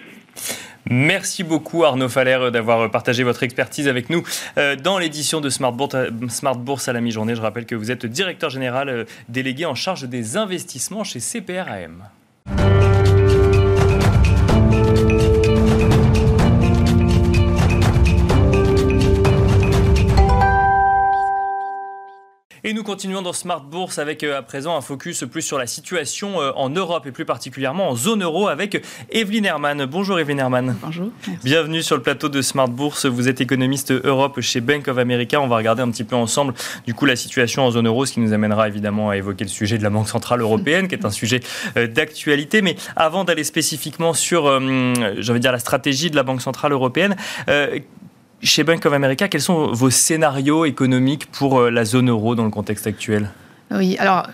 Merci 0.90 1.44
beaucoup 1.44 1.84
Arnaud 1.84 2.08
Faller 2.08 2.50
d'avoir 2.50 2.90
partagé 2.90 3.22
votre 3.22 3.42
expertise 3.42 3.88
avec 3.88 4.08
nous 4.08 4.22
euh, 4.56 4.74
dans 4.74 4.98
l'édition 4.98 5.40
de 5.40 5.50
Smart 5.50 5.72
Bourse, 5.72 6.88
à 6.88 6.92
la 6.92 7.00
mi-journée. 7.00 7.34
Je 7.34 7.42
rappelle 7.42 7.66
que 7.66 7.74
vous 7.74 7.90
êtes 7.90 8.06
directeur 8.06 8.48
général 8.48 8.88
euh, 8.88 9.04
délégué 9.28 9.66
en 9.66 9.74
charge 9.74 10.04
des 10.04 10.36
investissements 10.36 11.04
chez 11.04 11.20
CPRAM. 11.20 12.04
Continuons 22.88 23.20
dans 23.20 23.34
Smart 23.34 23.60
Bourse 23.60 23.98
avec 23.98 24.24
euh, 24.24 24.38
à 24.38 24.40
présent 24.40 24.74
un 24.74 24.80
focus 24.80 25.22
plus 25.30 25.42
sur 25.42 25.58
la 25.58 25.66
situation 25.66 26.40
euh, 26.40 26.52
en 26.56 26.70
Europe 26.70 27.06
et 27.06 27.12
plus 27.12 27.26
particulièrement 27.26 27.90
en 27.90 27.94
zone 27.94 28.22
euro 28.22 28.48
avec 28.48 28.82
Evelyne 29.10 29.44
Herman. 29.44 29.84
Bonjour 29.84 30.18
Evelyne 30.18 30.38
Herman. 30.38 30.74
Bonjour. 30.80 31.10
Bienvenue 31.44 31.82
sur 31.82 31.96
le 31.96 32.02
plateau 32.02 32.30
de 32.30 32.40
Smart 32.40 32.66
Bourse. 32.66 33.04
Vous 33.04 33.28
êtes 33.28 33.42
économiste 33.42 33.92
Europe 33.92 34.40
chez 34.40 34.62
Bank 34.62 34.88
of 34.88 34.96
America. 34.96 35.38
On 35.38 35.48
va 35.48 35.56
regarder 35.58 35.82
un 35.82 35.90
petit 35.90 36.02
peu 36.02 36.16
ensemble 36.16 36.54
du 36.86 36.94
coup 36.94 37.04
la 37.04 37.16
situation 37.16 37.66
en 37.66 37.70
zone 37.72 37.88
euro, 37.88 38.06
ce 38.06 38.14
qui 38.14 38.20
nous 38.20 38.32
amènera 38.32 38.68
évidemment 38.68 39.10
à 39.10 39.18
évoquer 39.18 39.44
le 39.44 39.50
sujet 39.50 39.76
de 39.76 39.82
la 39.82 39.90
Banque 39.90 40.08
centrale 40.08 40.40
européenne, 40.40 40.88
qui 40.88 40.94
est 40.94 41.04
un 41.04 41.10
sujet 41.10 41.40
euh, 41.76 41.88
d'actualité. 41.88 42.62
Mais 42.62 42.76
avant 42.96 43.24
d'aller 43.24 43.44
spécifiquement 43.44 44.14
sur, 44.14 44.44
j'allais 45.18 45.40
dire, 45.40 45.52
la 45.52 45.58
stratégie 45.58 46.10
de 46.10 46.16
la 46.16 46.22
Banque 46.22 46.40
centrale 46.40 46.72
européenne, 46.72 47.16
chez 48.42 48.64
Bank 48.64 48.84
of 48.86 48.92
America, 48.92 49.28
quels 49.28 49.40
sont 49.40 49.72
vos 49.72 49.90
scénarios 49.90 50.64
économiques 50.64 51.26
pour 51.30 51.58
euh, 51.58 51.70
la 51.70 51.84
zone 51.84 52.08
euro 52.10 52.34
dans 52.34 52.44
le 52.44 52.50
contexte 52.50 52.86
actuel? 52.86 53.30
Oui, 53.70 53.96
alors, 53.98 54.28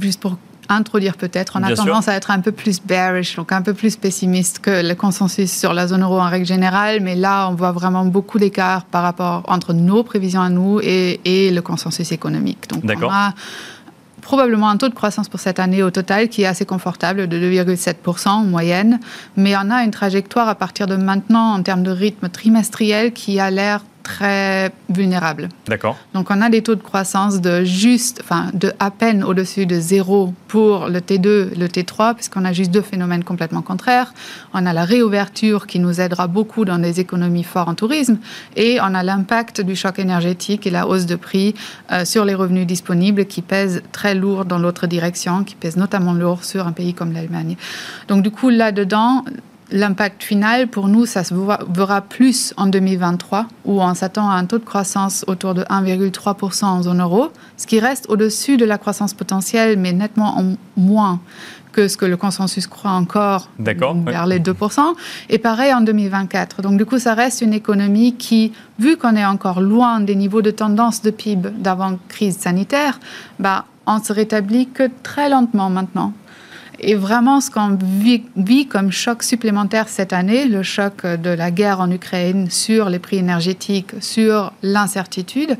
juste 0.00 0.20
pour 0.20 0.36
introduire 0.68 1.16
peut-être, 1.16 1.58
on 1.60 1.62
a 1.62 1.74
tendance 1.74 2.08
à 2.08 2.14
être 2.14 2.30
un 2.30 2.40
peu 2.40 2.50
plus 2.50 2.80
bearish, 2.82 3.36
donc 3.36 3.52
un 3.52 3.60
peu 3.60 3.74
plus 3.74 3.96
pessimiste 3.96 4.60
que 4.60 4.86
le 4.86 4.94
consensus 4.94 5.52
sur 5.52 5.74
la 5.74 5.86
zone 5.86 6.02
euro 6.02 6.18
en 6.18 6.28
règle 6.30 6.46
générale, 6.46 7.00
mais 7.02 7.14
là, 7.14 7.48
on 7.50 7.54
voit 7.54 7.72
vraiment 7.72 8.06
beaucoup 8.06 8.38
d'écart 8.38 8.84
par 8.86 9.02
rapport 9.02 9.42
entre 9.46 9.74
nos 9.74 10.02
prévisions 10.02 10.40
à 10.40 10.48
nous 10.48 10.80
et, 10.82 11.20
et 11.24 11.50
le 11.50 11.60
consensus 11.60 12.12
économique. 12.12 12.68
Donc, 12.70 12.82
on 13.02 13.10
a 13.10 13.34
probablement 14.24 14.70
un 14.70 14.78
taux 14.78 14.88
de 14.88 14.94
croissance 14.94 15.28
pour 15.28 15.38
cette 15.38 15.60
année 15.60 15.82
au 15.82 15.90
total 15.90 16.28
qui 16.28 16.42
est 16.42 16.46
assez 16.46 16.64
confortable 16.64 17.28
de 17.28 17.38
2,7% 17.38 18.28
en 18.28 18.44
moyenne, 18.44 18.98
mais 19.36 19.54
on 19.56 19.70
a 19.70 19.84
une 19.84 19.90
trajectoire 19.90 20.48
à 20.48 20.54
partir 20.54 20.86
de 20.86 20.96
maintenant 20.96 21.52
en 21.52 21.62
termes 21.62 21.82
de 21.82 21.90
rythme 21.90 22.28
trimestriel 22.28 23.12
qui 23.12 23.38
a 23.38 23.50
l'air 23.50 23.82
très 24.04 24.70
vulnérable. 24.90 25.48
D'accord. 25.66 25.96
Donc 26.12 26.30
on 26.30 26.40
a 26.42 26.50
des 26.50 26.62
taux 26.62 26.74
de 26.76 26.82
croissance 26.82 27.40
de 27.40 27.64
juste, 27.64 28.20
enfin 28.22 28.50
de 28.52 28.72
à 28.78 28.90
peine 28.90 29.24
au-dessus 29.24 29.66
de 29.66 29.80
zéro 29.80 30.32
pour 30.46 30.88
le 30.88 31.00
T2, 31.00 31.58
le 31.58 31.66
T3, 31.66 32.14
puisqu'on 32.14 32.44
a 32.44 32.52
juste 32.52 32.70
deux 32.70 32.82
phénomènes 32.82 33.24
complètement 33.24 33.62
contraires. 33.62 34.12
On 34.52 34.66
a 34.66 34.72
la 34.72 34.84
réouverture 34.84 35.66
qui 35.66 35.80
nous 35.80 36.00
aidera 36.00 36.28
beaucoup 36.28 36.64
dans 36.64 36.78
des 36.78 37.00
économies 37.00 37.42
fortes 37.42 37.68
en 37.68 37.74
tourisme, 37.74 38.18
et 38.56 38.78
on 38.80 38.94
a 38.94 39.02
l'impact 39.02 39.62
du 39.62 39.74
choc 39.74 39.98
énergétique 39.98 40.66
et 40.66 40.70
la 40.70 40.86
hausse 40.86 41.06
de 41.06 41.16
prix 41.16 41.54
euh, 41.90 42.04
sur 42.04 42.26
les 42.26 42.34
revenus 42.34 42.66
disponibles 42.66 43.24
qui 43.24 43.40
pèsent 43.40 43.82
très 43.90 44.14
lourd 44.14 44.44
dans 44.44 44.58
l'autre 44.58 44.86
direction, 44.86 45.44
qui 45.44 45.54
pèsent 45.54 45.78
notamment 45.78 46.12
lourd 46.12 46.44
sur 46.44 46.66
un 46.66 46.72
pays 46.72 46.92
comme 46.92 47.12
l'Allemagne. 47.12 47.56
Donc 48.08 48.22
du 48.22 48.30
coup 48.30 48.50
là-dedans, 48.50 49.24
L'impact 49.70 50.22
final, 50.22 50.68
pour 50.68 50.88
nous, 50.88 51.06
ça 51.06 51.24
se 51.24 51.34
verra 51.34 52.00
plus 52.02 52.52
en 52.56 52.66
2023, 52.66 53.46
où 53.64 53.80
on 53.80 53.94
s'attend 53.94 54.28
à 54.28 54.34
un 54.34 54.44
taux 54.44 54.58
de 54.58 54.64
croissance 54.64 55.24
autour 55.26 55.54
de 55.54 55.62
1,3% 55.62 56.64
en 56.64 56.82
zone 56.82 57.00
euro, 57.00 57.30
ce 57.56 57.66
qui 57.66 57.80
reste 57.80 58.06
au-dessus 58.10 58.56
de 58.56 58.64
la 58.64 58.76
croissance 58.76 59.14
potentielle, 59.14 59.78
mais 59.78 59.92
nettement 59.92 60.38
en 60.38 60.56
moins 60.76 61.20
que 61.72 61.88
ce 61.88 61.96
que 61.96 62.06
le 62.06 62.16
consensus 62.16 62.66
croit 62.66 62.92
encore 62.92 63.50
vers 63.58 64.26
les 64.26 64.38
2%. 64.38 64.80
Et 65.28 65.38
pareil 65.38 65.74
en 65.74 65.80
2024. 65.80 66.62
Donc 66.62 66.78
du 66.78 66.86
coup, 66.86 66.98
ça 66.98 67.14
reste 67.14 67.40
une 67.40 67.52
économie 67.52 68.14
qui, 68.14 68.52
vu 68.78 68.96
qu'on 68.96 69.16
est 69.16 69.26
encore 69.26 69.60
loin 69.60 70.00
des 70.00 70.14
niveaux 70.14 70.42
de 70.42 70.52
tendance 70.52 71.02
de 71.02 71.10
PIB 71.10 71.50
d'avant 71.58 71.98
crise 72.08 72.38
sanitaire, 72.38 73.00
bah, 73.38 73.64
on 73.86 74.02
se 74.02 74.12
rétablit 74.12 74.68
que 74.68 74.88
très 75.02 75.28
lentement 75.28 75.68
maintenant. 75.68 76.12
Et 76.80 76.94
vraiment, 76.94 77.40
ce 77.40 77.50
qu'on 77.50 77.78
vit, 78.36 78.66
comme 78.66 78.90
choc 78.90 79.22
supplémentaire 79.22 79.88
cette 79.88 80.12
année, 80.12 80.46
le 80.46 80.62
choc 80.62 81.06
de 81.06 81.30
la 81.30 81.50
guerre 81.50 81.80
en 81.80 81.90
Ukraine 81.90 82.50
sur 82.50 82.88
les 82.88 82.98
prix 82.98 83.16
énergétiques, 83.16 83.92
sur 84.00 84.52
l'incertitude, 84.62 85.56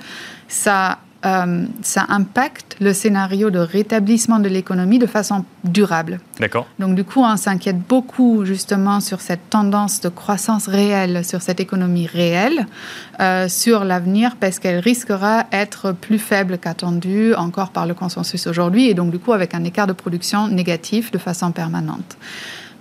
ça 0.48 0.98
euh, 1.24 1.64
ça 1.82 2.06
impacte 2.08 2.76
le 2.80 2.92
scénario 2.92 3.50
de 3.50 3.58
rétablissement 3.58 4.38
de 4.38 4.48
l'économie 4.48 4.98
de 4.98 5.06
façon 5.06 5.44
durable. 5.64 6.20
D'accord. 6.38 6.66
Donc 6.78 6.94
du 6.94 7.04
coup, 7.04 7.22
on 7.22 7.37
s'inquiète 7.37 7.78
beaucoup 7.78 8.44
justement 8.44 9.00
sur 9.00 9.20
cette 9.20 9.48
tendance 9.50 10.00
de 10.00 10.08
croissance 10.08 10.66
réelle, 10.66 11.24
sur 11.24 11.40
cette 11.40 11.60
économie 11.60 12.06
réelle, 12.06 12.66
euh, 13.20 13.48
sur 13.48 13.84
l'avenir, 13.84 14.37
parce 14.38 14.58
qu'elle 14.58 14.80
risquera 14.80 15.44
d'être 15.50 15.92
plus 15.92 16.18
faible 16.18 16.58
qu'attendue 16.58 17.34
encore 17.34 17.70
par 17.70 17.87
le 17.87 17.94
consensus 17.94 18.46
aujourd'hui, 18.46 18.88
et 18.88 18.94
donc 18.94 19.10
du 19.10 19.18
coup 19.18 19.32
avec 19.32 19.54
un 19.54 19.64
écart 19.64 19.87
de 19.87 19.92
production 19.92 20.48
négatif 20.48 21.10
de 21.10 21.18
façon 21.18 21.52
permanente. 21.52 22.16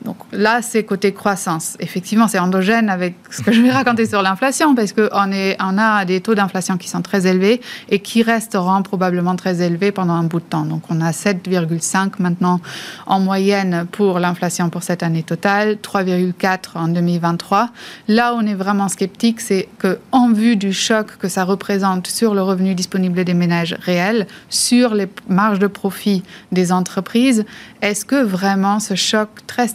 Donc 0.03 0.17
là, 0.31 0.61
c'est 0.61 0.83
côté 0.83 1.13
croissance. 1.13 1.77
Effectivement, 1.79 2.27
c'est 2.27 2.39
endogène 2.39 2.89
avec 2.89 3.15
ce 3.29 3.41
que 3.41 3.51
je 3.51 3.61
vais 3.61 3.71
raconter 3.81 4.05
sur 4.05 4.21
l'inflation, 4.21 4.75
parce 4.75 4.91
qu'on 4.91 5.07
on 5.13 5.77
a 5.77 6.05
des 6.05 6.21
taux 6.21 6.35
d'inflation 6.35 6.77
qui 6.77 6.89
sont 6.89 7.01
très 7.01 7.25
élevés 7.25 7.61
et 7.89 7.99
qui 7.99 8.21
resteront 8.23 8.83
probablement 8.83 9.35
très 9.35 9.61
élevés 9.61 9.91
pendant 9.91 10.13
un 10.13 10.23
bout 10.23 10.39
de 10.39 10.45
temps. 10.45 10.65
Donc 10.65 10.83
on 10.89 10.99
a 11.01 11.11
7,5 11.11 12.13
maintenant 12.19 12.59
en 13.05 13.19
moyenne 13.19 13.85
pour 13.91 14.19
l'inflation 14.19 14.69
pour 14.69 14.83
cette 14.83 15.03
année 15.03 15.23
totale, 15.23 15.77
3,4 15.81 16.75
en 16.75 16.87
2023. 16.89 17.69
Là, 18.07 18.33
on 18.35 18.45
est 18.45 18.53
vraiment 18.53 18.89
sceptique, 18.89 19.39
c'est 19.39 19.69
qu'en 19.79 20.31
vue 20.31 20.55
du 20.55 20.73
choc 20.73 21.17
que 21.17 21.27
ça 21.27 21.43
représente 21.43 22.07
sur 22.07 22.33
le 22.33 22.41
revenu 22.41 22.75
disponible 22.75 23.23
des 23.23 23.33
ménages 23.33 23.75
réels, 23.79 24.27
sur 24.49 24.93
les 24.93 25.07
marges 25.27 25.59
de 25.59 25.67
profit 25.67 26.23
des 26.51 26.71
entreprises, 26.71 27.45
est-ce 27.81 28.05
que 28.05 28.21
vraiment 28.21 28.79
ce 28.79 28.95
choc 28.95 29.29
très 29.47 29.67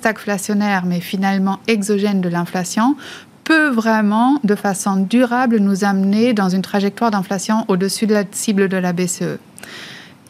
mais 0.85 1.00
finalement 1.00 1.61
exogène 1.66 2.20
de 2.20 2.28
l'inflation, 2.28 2.96
peut 3.44 3.68
vraiment, 3.68 4.38
de 4.44 4.54
façon 4.54 4.96
durable, 4.96 5.59
nous 5.59 5.85
amener 5.85 6.35
dans 6.35 6.50
une 6.50 6.62
trajectoire 6.62 7.11
d'inflation 7.11 7.64
au-dessus 7.68 8.07
de 8.07 8.12
la 8.12 8.24
cible 8.31 8.68
de 8.68 8.76
la 8.76 8.92
BCE 8.92 9.38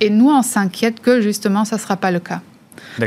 Et 0.01 0.11
nous, 0.11 0.31
on 0.31 0.43
s'inquiète 0.43 1.01
que 1.01 1.21
justement, 1.21 1.65
ça 1.65 1.77
ne 1.77 1.81
sera 1.81 1.97
pas 1.97 2.13
le 2.13 2.21
cas. 2.21 2.41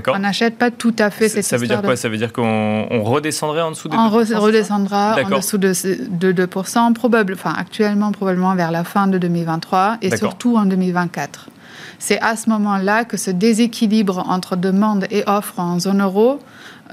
On 0.08 0.20
n'achète 0.20 0.58
pas 0.58 0.72
tout 0.72 0.96
à 1.00 1.10
fait 1.10 1.30
cette 1.30 1.44
Ça 1.44 1.58
veut 1.58 1.68
dire 1.68 1.82
quoi? 1.82 1.96
Ça 1.96 2.10
veut 2.10 2.18
dire 2.18 2.34
qu'on 2.34 3.04
redescendrait 3.04 3.62
en 3.62 3.72
dessous 3.72 3.88
de 3.88 3.96
2%. 3.96 4.00
On 4.00 4.40
redescendra 4.40 5.18
en 5.24 5.30
dessous 5.30 5.58
de, 5.58 5.72
2%, 5.74 6.94
probable, 6.94 7.34
enfin, 7.34 7.54
actuellement 7.58 8.12
probablement 8.12 8.56
vers 8.56 8.72
la 8.72 8.84
fin 8.84 9.08
de 9.08 9.18
2023 9.18 9.98
et 10.02 10.16
surtout 10.16 10.58
en 10.58 10.66
2024. 10.66 11.50
C'est 12.00 12.20
à 12.20 12.36
ce 12.36 12.50
moment-là 12.50 13.06
que 13.06 13.16
ce 13.16 13.32
déséquilibre 13.32 14.26
entre 14.28 14.56
demande 14.56 15.06
et 15.12 15.24
offre 15.28 15.60
en 15.60 15.80
zone 15.80 16.02
euro 16.02 16.40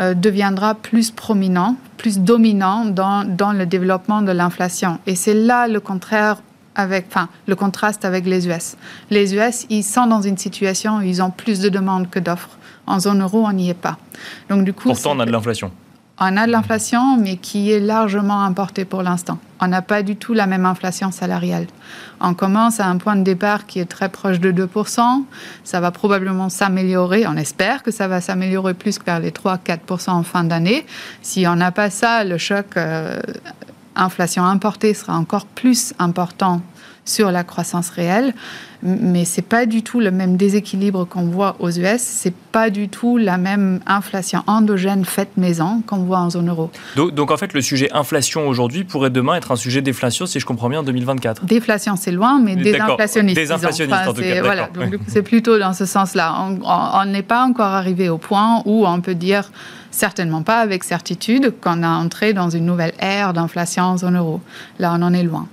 euh, 0.00 0.14
deviendra 0.14 0.74
plus 0.74 1.11
prominent, 1.11 1.76
plus 1.96 2.18
dominant 2.18 2.84
dans, 2.84 3.24
dans 3.24 3.52
le 3.52 3.66
développement 3.66 4.22
de 4.22 4.32
l'inflation. 4.32 4.98
Et 5.06 5.14
c'est 5.14 5.34
là 5.34 5.68
le 5.68 5.80
contraire 5.80 6.42
avec, 6.74 7.06
enfin, 7.08 7.28
le 7.46 7.56
contraste 7.56 8.04
avec 8.04 8.24
les 8.24 8.46
US. 8.46 8.76
Les 9.11 9.34
US, 9.34 9.66
ils 9.68 9.82
sont 9.82 10.06
dans 10.06 10.22
une 10.22 10.38
situation 10.38 10.98
où 10.98 11.02
ils 11.02 11.20
ont 11.20 11.30
plus 11.30 11.61
de 11.61 11.68
demandes 11.68 12.08
que 12.08 12.20
d'offres. 12.20 12.56
En 12.87 13.00
zone 13.00 13.20
euro, 13.20 13.44
on 13.44 13.52
n'y 13.52 13.68
est 13.68 13.74
pas. 13.74 13.98
Donc, 14.48 14.64
du 14.64 14.72
coup, 14.72 14.88
Pourtant, 14.88 15.16
on 15.16 15.20
a 15.20 15.26
de 15.26 15.32
l'inflation 15.32 15.72
on 16.20 16.37
a 16.37 16.46
de 16.46 16.52
l'inflation, 16.52 17.16
mais 17.16 17.37
qui 17.37 17.70
est 17.72 17.81
largement 17.81 18.42
importée 18.42 18.85
pour 18.85 19.02
l'instant. 19.02 19.38
On 19.61 19.68
n'a 19.68 19.83
pas 19.83 20.02
du 20.02 20.16
tout 20.16 20.35
la 20.35 20.46
même 20.46 20.66
inflation 20.66 21.11
salariale. 21.11 21.66
On 22.20 22.35
commence 22.35 22.81
à 22.81 22.87
un 22.87 22.96
point 22.96 23.16
de 23.16 23.22
départ 23.22 23.66
qui 23.66 23.78
est 23.78 23.87
très 23.87 24.09
proche 24.09 24.40
de 24.40 24.50
2%. 24.50 25.24
Ça 25.64 25.81
va 25.81 25.90
probablement 25.90 26.48
s'améliorer. 26.48 27.26
On 27.26 27.37
espère 27.37 27.83
que 27.83 27.90
ça 27.90 28.09
va 28.09 28.20
s'améliorer 28.20 28.74
plus 28.74 28.98
que 28.98 29.04
vers 29.04 29.20
les 29.20 29.31
3-4% 29.31 30.11
en 30.11 30.22
fin 30.22 30.44
d'année. 30.44 30.85
Si 31.22 31.46
on 31.46 31.57
n'a 31.57 31.72
pas 31.72 31.90
ça, 31.90 32.24
le 32.24 32.38
choc 32.38 32.66
euh, 32.76 33.18
inflation 33.94 34.44
importée 34.44 34.94
sera 34.94 35.16
encore 35.16 35.46
plus 35.46 35.94
important 35.98 36.62
sur 37.09 37.31
la 37.31 37.44
croissance 37.44 37.88
réelle, 37.90 38.35
mais 38.83 39.25
c'est 39.25 39.42
pas 39.42 39.66
du 39.66 39.83
tout 39.83 39.99
le 39.99 40.11
même 40.11 40.37
déséquilibre 40.37 41.05
qu'on 41.05 41.23
voit 41.23 41.57
aux 41.59 41.71
US, 41.71 42.01
c'est 42.01 42.35
pas 42.35 42.71
du 42.71 42.88
tout 42.88 43.16
la 43.16 43.38
même 43.38 43.81
inflation 43.87 44.42
endogène 44.47 45.05
faite 45.05 45.37
maison 45.37 45.83
qu'on 45.87 45.99
voit 45.99 46.18
en 46.18 46.31
zone 46.31 46.49
euro. 46.49 46.71
Donc, 46.97 47.31
en 47.31 47.37
fait, 47.37 47.55
le 47.55 47.61
sujet 47.61 47.88
inflation 47.92 48.47
aujourd'hui 48.47 48.85
pourrait 48.85 49.11
demain 49.11 49.35
être 49.35 49.51
un 49.51 49.57
sujet 49.57 49.83
déflation, 49.83 50.27
si 50.27 50.38
je 50.38 50.47
comprends 50.47 50.68
bien, 50.68 50.81
en 50.81 50.85
2024. 50.85 51.47
Déflation, 51.47 51.97
c'est 51.97 52.12
loin, 52.12 52.40
mais 52.40 52.55
désinflationniste. 52.55 53.37
Désinflationniste 53.37 54.07
en 54.07 54.12
tout 54.12 54.21
cas. 54.21 54.42
Voilà, 54.42 54.68
donc 54.73 55.01
c'est 55.09 55.23
plutôt 55.23 55.59
dans 55.59 55.73
ce 55.73 55.87
sens-là. 55.87 56.35
On 56.62 57.05
n'est 57.07 57.23
pas 57.23 57.42
encore 57.44 57.73
arrivé 57.73 58.09
au 58.09 58.18
point 58.18 58.62
où 58.64 58.87
on 58.87 59.01
peut 59.01 59.14
dire 59.14 59.51
certainement 59.90 60.42
pas 60.42 60.61
avec 60.61 60.85
certitude 60.85 61.55
qu'on 61.61 61.83
a 61.83 61.88
entré 61.88 62.33
dans 62.33 62.51
une 62.51 62.66
nouvelle 62.66 62.92
ère 63.01 63.33
d'inflation 63.33 63.83
en 63.85 63.97
zone 63.97 64.16
euro. 64.16 64.40
Là, 64.79 64.94
on 64.97 65.03
en 65.03 65.12
est 65.12 65.25
loin. 65.25 65.49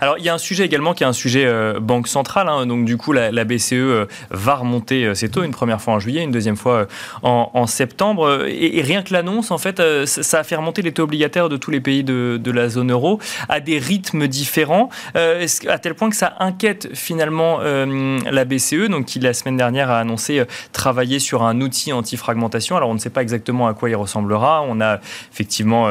Alors, 0.00 0.18
il 0.18 0.24
y 0.24 0.28
a 0.28 0.34
un 0.34 0.38
sujet 0.38 0.64
également 0.64 0.94
qui 0.94 1.02
est 1.02 1.06
un 1.06 1.12
sujet 1.12 1.44
euh, 1.46 1.80
banque 1.80 2.08
centrale. 2.08 2.48
Hein. 2.48 2.66
donc, 2.66 2.84
du 2.84 2.96
coup, 2.96 3.12
la, 3.12 3.44
BCE 3.44 3.72
euh, 3.72 4.06
va 4.30 4.54
remonter 4.56 5.04
euh, 5.04 5.14
ses 5.14 5.28
taux 5.28 5.42
une 5.42 5.52
première 5.52 5.80
fois 5.80 5.94
en 5.94 5.98
juillet, 5.98 6.22
une 6.22 6.30
deuxième 6.30 6.56
fois 6.56 6.86
en, 7.22 7.66
septembre. 7.66 8.46
Et, 8.46 8.80
rien 8.82 9.02
que 9.02 9.12
l'annonce, 9.12 9.50
en 9.50 9.58
fait, 9.58 9.82
ça 10.06 10.40
a 10.40 10.44
fait 10.44 10.56
remonter 10.56 10.82
les 10.82 10.92
taux 10.92 11.04
obligataires 11.04 11.48
de 11.48 11.56
tous 11.56 11.70
les 11.70 11.80
pays 11.80 12.04
de, 12.04 12.50
la 12.50 12.68
zone 12.68 12.92
euro 12.92 13.18
à 13.48 13.60
des 13.60 13.78
rythmes 13.78 14.28
différents, 14.28 14.90
à 15.14 15.78
tel 15.78 15.94
point 15.94 16.10
que 16.10 16.16
ça 16.16 16.34
inquiète 16.38 16.90
finalement 16.94 17.60
la 17.60 18.44
BCE, 18.44 18.88
donc 18.90 19.06
qui 19.06 19.18
la 19.18 19.32
semaine 19.32 19.56
dernière 19.56 19.90
a 19.90 19.98
annoncé 19.98 20.44
travailler 20.72 21.18
sur 21.18 21.42
un 21.42 21.60
outil 21.60 21.92
anti-fragmentation. 21.92 22.76
Alors, 22.76 22.90
on 22.90 22.94
ne 22.94 22.98
sait 22.98 23.10
pas 23.10 23.22
exactement 23.22 23.66
à 23.66 23.74
quoi 23.74 23.88
il 23.88 23.96
ressemblera. 23.96 24.62
On 24.68 24.80
a 24.80 25.00
effectivement 25.32 25.88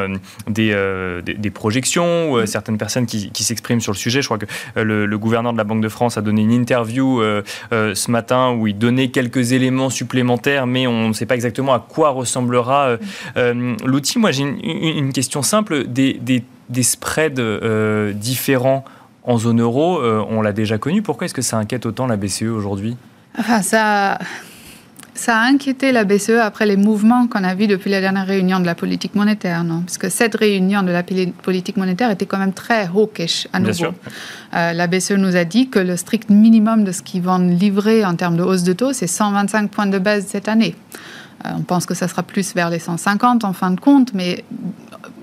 des, 0.47 1.51
projections 1.53 2.45
certaines 2.45 2.77
personnes 2.77 3.05
qui 3.05 3.43
s'expriment 3.43 3.72
sur 3.81 3.91
le 3.91 3.97
sujet. 3.97 4.21
Je 4.21 4.27
crois 4.27 4.37
que 4.37 4.45
euh, 4.77 5.05
le, 5.05 5.17
gouverneur 5.17 5.53
de 5.53 5.57
la 5.57 5.63
Banque 5.63 5.81
de 5.81 5.89
France 5.89 6.17
a 6.17 6.21
donné 6.21 6.41
une 6.41 6.51
interview 6.51 7.21
euh, 7.21 7.43
euh, 7.71 7.95
ce 7.95 8.11
matin 8.11 8.51
où 8.51 8.67
il 8.67 8.77
donnait 8.77 9.09
quelques 9.09 9.51
éléments 9.51 9.89
supplémentaires, 9.89 10.67
mais 10.67 10.87
on 10.87 11.09
ne 11.09 11.13
sait 11.13 11.25
pas 11.25 11.35
exactement 11.35 11.73
à 11.73 11.79
quoi 11.79 12.09
ressemblera 12.09 12.97
l'outil. 13.85 14.19
Moi, 14.19 14.31
j'ai 14.31 14.43
une, 14.43 15.13
question 15.13 15.41
simple. 15.41 15.85
Des, 15.87 16.43
spreads 16.81 17.39
différents 18.13 18.83
en 19.23 19.37
zone 19.37 19.61
euro, 19.61 20.01
on 20.01 20.41
l'a 20.41 20.53
déjà 20.53 20.77
connu. 20.77 21.01
Pourquoi 21.01 21.25
est-ce 21.25 21.33
que 21.33 21.41
ça 21.41 21.57
inquiète 21.57 21.85
autant 21.85 22.07
la 22.07 22.17
BCE 22.17 22.43
aujourd'hui? 22.43 22.97
Enfin, 23.37 23.61
ça 23.61 24.19
ça 25.15 25.37
a 25.37 25.45
inquiété 25.45 25.91
la 25.91 26.05
BCE 26.05 26.39
après 26.41 26.65
les 26.65 26.75
mouvements 26.75 27.27
qu'on 27.27 27.43
a 27.43 27.53
vus 27.53 27.67
depuis 27.67 27.91
la 27.91 28.01
dernière 28.01 28.25
réunion 28.25 28.59
de 28.59 28.65
la 28.65 28.73
politique 28.73 29.13
monétaire, 29.13 29.63
non? 29.63 29.81
Parce 29.81 29.99
que 29.99 30.09
cette 30.09 30.35
réunion 30.35 30.81
de 30.81 30.91
la 30.91 31.03
politique 31.03 31.77
monétaire 31.77 32.09
était 32.09 32.25
quand 32.25 32.39
même 32.39 32.53
très 32.53 32.87
hawkish 32.87 33.47
à 33.53 33.59
nouveau. 33.59 33.93
Euh, 34.55 34.73
la 34.73 34.87
BCE 34.87 35.11
nous 35.11 35.35
a 35.35 35.43
dit 35.43 35.69
que 35.69 35.79
le 35.79 35.97
strict 35.97 36.29
minimum 36.29 36.83
de 36.83 36.91
ce 36.91 37.03
qu'ils 37.03 37.21
vont 37.21 37.37
livrer 37.37 38.03
en 38.05 38.15
termes 38.15 38.37
de 38.37 38.43
hausse 38.43 38.63
de 38.63 38.73
taux, 38.73 38.91
c'est 38.91 39.07
125 39.07 39.69
points 39.69 39.85
de 39.85 39.99
base 39.99 40.25
cette 40.27 40.47
année. 40.47 40.75
Euh, 41.45 41.49
on 41.57 41.61
pense 41.61 41.85
que 41.85 41.93
ça 41.93 42.07
sera 42.07 42.23
plus 42.23 42.55
vers 42.55 42.71
les 42.71 42.79
150 42.79 43.43
en 43.43 43.53
fin 43.53 43.69
de 43.69 43.79
compte, 43.79 44.13
mais 44.15 44.43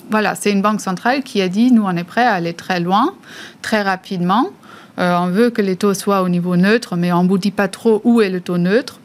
voilà, 0.09 0.37
c'est 0.37 0.53
une 0.53 0.63
banque 0.63 0.81
centrale 0.81 1.23
qui 1.25 1.43
a 1.43 1.49
dit 1.49 1.73
nous, 1.73 1.83
on 1.85 1.97
est 1.97 2.05
prêt 2.05 2.25
à 2.25 2.35
aller 2.35 2.55
très 2.55 2.79
loin, 2.79 3.15
très 3.61 3.83
rapidement. 3.83 4.51
Euh, 4.99 5.17
on 5.19 5.29
veut 5.29 5.51
que 5.51 5.63
les 5.63 5.77
taux 5.77 5.95
soient 5.95 6.23
au 6.23 6.29
niveau 6.29 6.57
neutre, 6.57 6.97
mais 6.97 7.13
on 7.13 7.25
ne 7.25 7.29
vous 7.29 7.39
dit 7.39 7.51
pas 7.51 7.69
trop 7.69 8.01
où 8.05 8.21
est 8.21 8.31
le 8.31 8.41
taux 8.41 8.59
neutre 8.59 9.00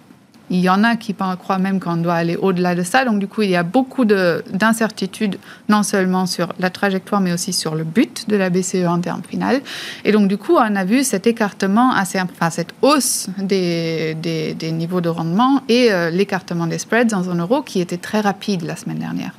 il 0.50 0.60
y 0.60 0.70
en 0.70 0.84
a 0.84 0.96
qui 0.96 1.14
croient 1.14 1.58
même 1.58 1.80
qu'on 1.80 1.98
doit 1.98 2.14
aller 2.14 2.36
au-delà 2.36 2.76
de 2.76 2.84
ça. 2.84 3.06
Donc, 3.06 3.20
du 3.20 3.28
coup, 3.28 3.42
il 3.42 3.50
y 3.50 3.56
a 3.56 3.64
beaucoup 3.64 4.06
d'incertitudes, 4.06 5.38
non 5.70 5.84
seulement 5.84 6.26
sur 6.26 6.54
la 6.60 6.70
trajectoire, 6.70 7.22
mais 7.22 7.34
aussi 7.34 7.54
sur 7.54 7.76
le 7.76 7.84
but 7.84 8.30
de 8.30 8.36
la 8.36 8.50
BCE 8.50 8.86
en 8.88 9.00
termes 9.00 9.24
final. 9.28 9.62
Et 10.04 10.12
donc, 10.12 10.28
du 10.28 10.38
coup, 10.38 10.56
on 10.56 10.76
a 10.76 10.86
vu 10.86 11.04
cet 11.04 11.28
écartement 11.28 11.94
assez, 11.94 12.20
enfin, 12.20 12.50
cette 12.50 12.74
hausse 12.82 13.28
des, 13.38 14.16
des, 14.16 14.72
niveaux 14.72 15.02
de 15.02 15.10
rendement 15.10 15.62
et 15.70 15.92
euh, 15.92 16.10
l'écartement 16.10 16.68
des 16.68 16.78
spreads 16.78 17.14
en 17.14 17.24
zone 17.24 17.40
euro 17.42 17.62
qui 17.62 17.80
était 17.80 17.98
très 17.98 18.20
rapide 18.20 18.64
la 18.64 18.76
semaine 18.76 19.00
dernière. 19.00 19.32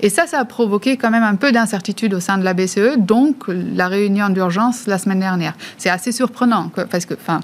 Et 0.00 0.10
ça, 0.10 0.26
ça 0.26 0.38
a 0.40 0.44
provoqué 0.44 0.96
quand 0.96 1.10
même 1.10 1.22
un 1.22 1.36
peu 1.36 1.52
d'incertitude 1.52 2.14
au 2.14 2.20
sein 2.20 2.36
de 2.38 2.44
la 2.44 2.52
BCE, 2.52 2.98
donc 2.98 3.44
la 3.48 3.88
réunion 3.88 4.28
d'urgence 4.28 4.86
la 4.86 4.98
semaine 4.98 5.20
dernière. 5.20 5.54
C'est 5.78 5.90
assez 5.90 6.12
surprenant, 6.12 6.70
parce 6.90 7.06
que, 7.06 7.14
enfin, 7.14 7.40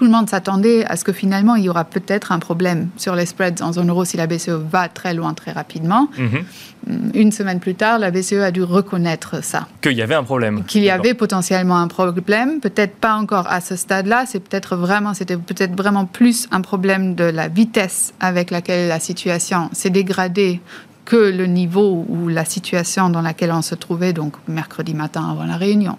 tout 0.00 0.06
le 0.06 0.12
monde 0.12 0.30
s'attendait 0.30 0.86
à 0.86 0.96
ce 0.96 1.04
que 1.04 1.12
finalement 1.12 1.56
il 1.56 1.64
y 1.64 1.68
aura 1.68 1.84
peut-être 1.84 2.32
un 2.32 2.38
problème 2.38 2.88
sur 2.96 3.14
les 3.14 3.26
spreads 3.26 3.60
en 3.60 3.74
zone 3.74 3.90
euro 3.90 4.06
si 4.06 4.16
la 4.16 4.26
BCE 4.26 4.48
va 4.48 4.88
très 4.88 5.12
loin 5.12 5.34
très 5.34 5.52
rapidement. 5.52 6.08
Mhm. 6.16 7.12
Une 7.12 7.32
semaine 7.32 7.60
plus 7.60 7.74
tard, 7.74 7.98
la 7.98 8.10
BCE 8.10 8.40
a 8.42 8.50
dû 8.50 8.62
reconnaître 8.62 9.44
ça. 9.44 9.68
Qu'il 9.82 9.92
y 9.92 10.00
avait 10.00 10.14
un 10.14 10.22
problème. 10.22 10.64
Qu'il 10.64 10.82
y 10.82 10.88
avait 10.88 11.12
potentiellement 11.12 11.76
un 11.76 11.88
problème, 11.88 12.60
peut-être 12.60 12.96
pas 12.96 13.16
encore 13.16 13.46
à 13.48 13.60
ce 13.60 13.76
stade-là. 13.76 14.24
C'est 14.26 14.40
peut-être 14.40 14.74
vraiment, 14.74 15.12
c'était 15.12 15.36
peut-être 15.36 15.76
vraiment 15.76 16.06
plus 16.06 16.48
un 16.50 16.62
problème 16.62 17.14
de 17.14 17.24
la 17.24 17.48
vitesse 17.48 18.14
avec 18.20 18.50
laquelle 18.50 18.88
la 18.88 19.00
situation 19.00 19.68
s'est 19.74 19.90
dégradée 19.90 20.62
que 21.10 21.16
le 21.16 21.46
niveau 21.46 22.06
ou 22.08 22.28
la 22.28 22.44
situation 22.44 23.10
dans 23.10 23.20
laquelle 23.20 23.50
on 23.50 23.62
se 23.62 23.74
trouvait, 23.74 24.12
donc 24.12 24.34
mercredi 24.46 24.94
matin 24.94 25.26
avant 25.28 25.42
la 25.42 25.56
réunion. 25.56 25.98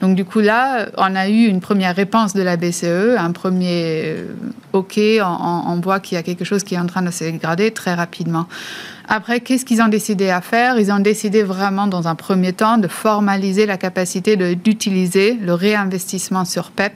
Donc 0.00 0.14
du 0.14 0.24
coup 0.24 0.38
là, 0.38 0.86
on 0.96 1.16
a 1.16 1.28
eu 1.28 1.46
une 1.46 1.60
première 1.60 1.96
réponse 1.96 2.34
de 2.34 2.42
la 2.42 2.56
BCE, 2.56 3.18
un 3.18 3.32
premier 3.32 4.04
euh, 4.04 4.28
OK, 4.72 5.00
on, 5.20 5.80
voit 5.82 5.98
qu'il 5.98 6.14
y 6.14 6.18
a 6.20 6.22
quelque 6.22 6.44
chose 6.44 6.62
qui 6.62 6.76
est 6.76 6.78
en 6.78 6.86
train 6.86 7.02
de 7.02 7.10
se 7.10 7.24
dégrader 7.24 7.72
très 7.72 7.94
rapidement. 7.94 8.46
Après, 9.08 9.40
qu'est-ce 9.40 9.64
qu'ils 9.64 9.82
ont 9.82 9.88
décidé 9.88 10.30
à 10.30 10.40
faire? 10.40 10.78
Ils 10.78 10.92
ont 10.92 11.00
décidé 11.00 11.42
vraiment, 11.42 11.88
dans 11.88 12.06
un 12.06 12.14
premier 12.14 12.52
temps, 12.52 12.78
de 12.78 12.86
formaliser 12.86 13.66
la 13.66 13.76
capacité 13.76 14.36
d'utiliser 14.36 15.34
le 15.34 15.52
réinvestissement 15.52 16.44
sur 16.44 16.70
PEP 16.70 16.92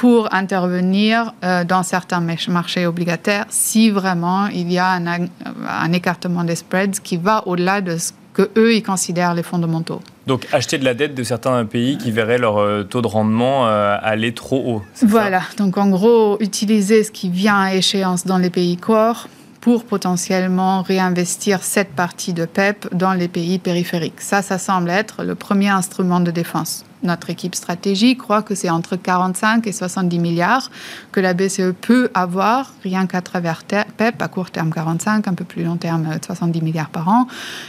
pour 0.00 0.32
intervenir 0.32 1.34
euh, 1.44 1.62
dans 1.62 1.82
certains 1.82 2.24
marchés 2.48 2.86
obligataires 2.86 3.44
si 3.50 3.90
vraiment 3.90 4.46
il 4.46 4.72
y 4.72 4.78
a 4.78 4.92
un, 4.92 5.92
écartement 5.92 6.42
des 6.42 6.54
spreads 6.54 7.00
qui 7.02 7.18
va 7.18 7.46
au-delà 7.46 7.82
de 7.82 7.98
ce 7.98 8.12
que 8.32 8.48
eux 8.56 8.74
ils 8.74 8.82
considèrent 8.82 9.34
les 9.34 9.42
fondamentaux. 9.42 10.00
Donc 10.26 10.46
acheter 10.52 10.78
de 10.78 10.86
la 10.86 10.94
dette 10.94 11.14
de 11.14 11.22
certains 11.22 11.66
pays 11.66 11.98
qui 11.98 12.12
verraient 12.12 12.38
leur 12.38 12.56
euh, 12.56 12.82
taux 12.82 13.02
de 13.02 13.08
rendement 13.08 13.68
euh, 13.68 13.98
aller 14.00 14.32
trop 14.32 14.62
haut. 14.66 14.82
Voilà, 15.02 15.42
donc 15.58 15.76
en 15.76 15.90
gros 15.90 16.38
utiliser 16.40 17.04
ce 17.04 17.10
qui 17.10 17.28
vient 17.28 17.60
à 17.60 17.74
échéance 17.74 18.24
dans 18.24 18.38
les 18.38 18.48
pays 18.48 18.78
corps 18.78 19.28
pour 19.60 19.84
potentiellement 19.84 20.80
réinvestir 20.80 21.62
cette 21.62 21.92
partie 21.92 22.32
de 22.32 22.46
PEP 22.46 22.88
dans 22.94 23.12
les 23.12 23.28
pays 23.28 23.58
périphériques. 23.58 24.22
Ça, 24.22 24.40
ça 24.40 24.56
semble 24.56 24.88
être 24.88 25.24
le 25.24 25.34
premier 25.34 25.68
instrument 25.68 26.20
de 26.20 26.30
défense 26.30 26.86
notre 27.02 27.30
équipe 27.30 27.54
stratégique 27.54 28.18
croit 28.18 28.42
que 28.42 28.54
c'est 28.54 28.70
entre 28.70 28.96
45 28.96 29.66
et 29.66 29.72
70 29.72 30.18
milliards 30.18 30.70
que 31.12 31.20
la 31.20 31.34
BCE 31.34 31.72
peut 31.80 32.10
avoir, 32.14 32.72
rien 32.82 33.06
qu'à 33.06 33.20
travers 33.22 33.62
PEP, 33.64 34.20
à 34.20 34.28
court 34.28 34.50
terme 34.50 34.72
45, 34.72 35.28
un 35.28 35.34
peu 35.34 35.44
plus 35.44 35.64
long 35.64 35.76
terme 35.76 36.18
70 36.24 36.62
milliards 36.62 36.90
par 36.90 37.08
an, 37.08 37.26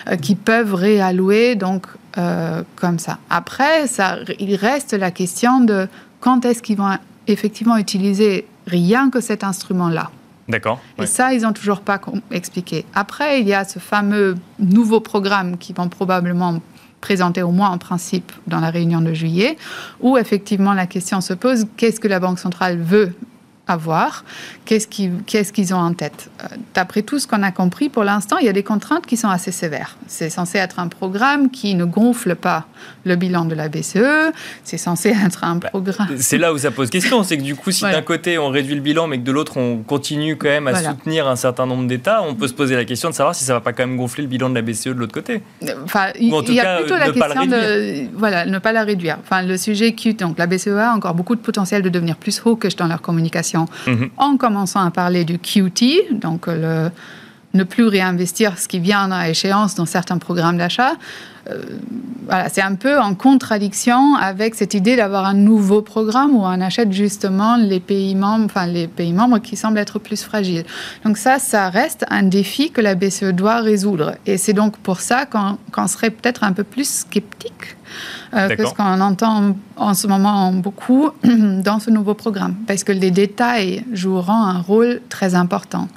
euh, 0.09 0.15
qui 0.15 0.35
peuvent 0.35 0.73
réallouer 0.73 1.55
donc 1.55 1.87
euh, 2.17 2.63
comme 2.75 2.99
ça. 2.99 3.19
Après, 3.29 3.87
ça, 3.87 4.17
il 4.39 4.55
reste 4.55 4.93
la 4.93 5.11
question 5.11 5.61
de 5.61 5.87
quand 6.19 6.45
est-ce 6.45 6.61
qu'ils 6.61 6.77
vont 6.77 6.97
effectivement 7.27 7.77
utiliser 7.77 8.47
rien 8.67 9.09
que 9.09 9.21
cet 9.21 9.43
instrument-là. 9.43 10.11
D'accord. 10.47 10.79
Et 10.97 11.05
ça, 11.05 11.33
ils 11.33 11.43
n'ont 11.43 11.53
toujours 11.53 11.81
pas 11.81 11.99
expliqué. 12.31 12.85
Après, 12.93 13.39
il 13.39 13.47
y 13.47 13.53
a 13.53 13.63
ce 13.63 13.79
fameux 13.79 14.35
nouveau 14.59 14.99
programme 14.99 15.57
qui 15.57 15.71
vont 15.71 15.87
probablement 15.87 16.59
présenté 17.01 17.41
au 17.41 17.51
moins 17.51 17.69
en 17.69 17.77
principe 17.77 18.31
dans 18.47 18.59
la 18.59 18.69
réunion 18.69 19.01
de 19.01 19.13
juillet, 19.13 19.57
où 19.99 20.17
effectivement 20.17 20.73
la 20.73 20.87
question 20.87 21.19
se 21.19 21.33
pose, 21.33 21.65
qu'est-ce 21.75 21.99
que 21.99 22.07
la 22.07 22.19
Banque 22.19 22.39
centrale 22.39 22.79
veut 22.79 23.13
avoir, 23.67 24.25
qu'est-ce 24.65 24.87
qu'ils 24.87 25.73
ont 25.73 25.77
en 25.77 25.93
tête? 25.93 26.29
Euh, 26.43 26.47
d'après 26.73 27.01
tout 27.01 27.19
ce 27.19 27.27
qu'on 27.27 27.43
a 27.43 27.51
compris, 27.51 27.89
pour 27.89 28.03
l'instant, 28.03 28.37
il 28.37 28.45
y 28.45 28.49
a 28.49 28.53
des 28.53 28.63
contraintes 28.63 29.05
qui 29.05 29.17
sont 29.17 29.29
assez 29.29 29.51
sévères. 29.51 29.97
C'est 30.07 30.29
censé 30.29 30.57
être 30.57 30.79
un 30.79 30.87
programme 30.87 31.49
qui 31.49 31.75
ne 31.75 31.85
gonfle 31.85 32.35
pas 32.35 32.65
le 33.05 33.15
bilan 33.15 33.45
de 33.45 33.55
la 33.55 33.69
BCE, 33.69 34.31
c'est 34.63 34.77
censé 34.77 35.09
être 35.09 35.43
un 35.43 35.55
bah, 35.55 35.69
programme... 35.69 36.09
c'est 36.17 36.37
là 36.37 36.53
où 36.53 36.57
ça 36.57 36.71
pose 36.71 36.89
question, 36.89 37.23
c'est 37.23 37.37
que 37.37 37.43
du 37.43 37.55
coup, 37.55 37.71
si 37.71 37.81
d'un 37.91 38.01
côté 38.01 38.37
on 38.37 38.49
réduit 38.49 38.75
le 38.75 38.81
bilan, 38.81 39.07
mais 39.07 39.17
que 39.17 39.23
de 39.23 39.31
l'autre 39.31 39.57
on 39.57 39.77
continue 39.77 40.37
quand 40.37 40.49
même 40.49 40.67
à 40.67 40.75
soutenir 40.75 41.27
un 41.27 41.35
certain 41.35 41.65
nombre 41.65 41.87
d'États, 41.87 42.21
on 42.23 42.35
peut 42.35 42.47
se 42.47 42.53
poser 42.53 42.75
la 42.75 42.85
question 42.85 43.09
de 43.09 43.15
savoir 43.15 43.35
si 43.35 43.43
ça 43.43 43.53
va 43.53 43.61
pas 43.61 43.73
quand 43.73 43.85
même 43.85 43.97
gonfler 43.97 44.23
le 44.23 44.29
bilan 44.29 44.49
de 44.49 44.55
la 44.55 44.61
BCE 44.61 44.87
de 44.87 44.91
l'autre 44.93 45.13
côté. 45.13 45.41
Enfin, 45.83 46.07
il 46.19 46.29
y 46.29 46.59
a 46.59 46.77
plutôt 46.77 46.97
la 46.97 47.11
question 47.11 47.45
de... 47.45 48.07
Voilà, 48.17 48.45
ne 48.45 48.59
pas 48.59 48.71
la 48.71 48.83
réduire. 48.83 49.17
Enfin, 49.21 49.41
le 49.41 49.57
sujet 49.57 49.93
qui... 49.93 50.13
Donc 50.13 50.37
la 50.37 50.47
BCE 50.47 50.67
a 50.67 50.93
encore 50.93 51.13
beaucoup 51.13 51.35
de 51.35 51.41
potentiel 51.41 51.81
de 51.81 51.89
devenir 51.89 52.15
plus 52.15 52.41
hawkish 52.45 52.75
dans 52.75 52.87
leur 52.87 53.01
communication 53.01 53.50
Mhm. 53.87 54.09
en 54.17 54.37
commençant 54.37 54.85
à 54.85 54.91
parler 54.91 55.25
du 55.25 55.39
QT, 55.39 56.07
donc 56.11 56.47
le, 56.47 56.89
ne 57.53 57.63
plus 57.63 57.87
réinvestir 57.87 58.57
ce 58.57 58.67
qui 58.67 58.79
vient 58.79 59.11
à 59.11 59.29
échéance 59.29 59.75
dans 59.75 59.85
certains 59.85 60.17
programmes 60.17 60.57
d'achat. 60.57 60.93
Euh, 61.49 61.63
voilà, 62.27 62.49
c'est 62.49 62.61
un 62.61 62.75
peu 62.75 62.99
en 62.99 63.15
contradiction 63.15 64.15
avec 64.15 64.53
cette 64.53 64.75
idée 64.75 64.95
d'avoir 64.95 65.25
un 65.25 65.33
nouveau 65.33 65.81
programme 65.81 66.35
où 66.35 66.41
on 66.43 66.61
achète 66.61 66.91
justement 66.91 67.57
les 67.57 67.79
pays 67.79 68.13
membres, 68.13 68.45
enfin 68.45 68.67
les 68.67 68.87
pays 68.87 69.11
membres 69.11 69.39
qui 69.39 69.55
semblent 69.55 69.79
être 69.79 69.97
plus 69.97 70.23
fragiles. 70.23 70.63
Donc 71.03 71.17
ça, 71.17 71.39
ça 71.39 71.69
reste 71.69 72.05
un 72.09 72.23
défi 72.23 72.71
que 72.71 72.79
la 72.79 72.93
BCE 72.93 73.33
doit 73.33 73.61
résoudre. 73.61 74.15
Et 74.27 74.37
c'est 74.37 74.53
donc 74.53 74.77
pour 74.77 74.99
ça 74.99 75.25
qu'on 75.25 75.87
serait 75.87 76.11
peut-être 76.11 76.43
un 76.43 76.53
peu 76.53 76.63
plus 76.63 76.87
sceptique 76.87 77.75
euh, 78.33 78.55
que 78.55 78.65
ce 78.65 78.73
qu'on 78.73 79.01
entend 79.01 79.55
en 79.75 79.93
ce 79.95 80.07
moment 80.07 80.53
beaucoup 80.53 81.09
dans 81.23 81.79
ce 81.79 81.89
nouveau 81.89 82.13
programme, 82.13 82.55
parce 82.67 82.83
que 82.83 82.91
les 82.91 83.11
détails 83.11 83.83
joueront 83.91 84.31
un 84.31 84.61
rôle 84.61 85.01
très 85.09 85.33
important. 85.33 85.87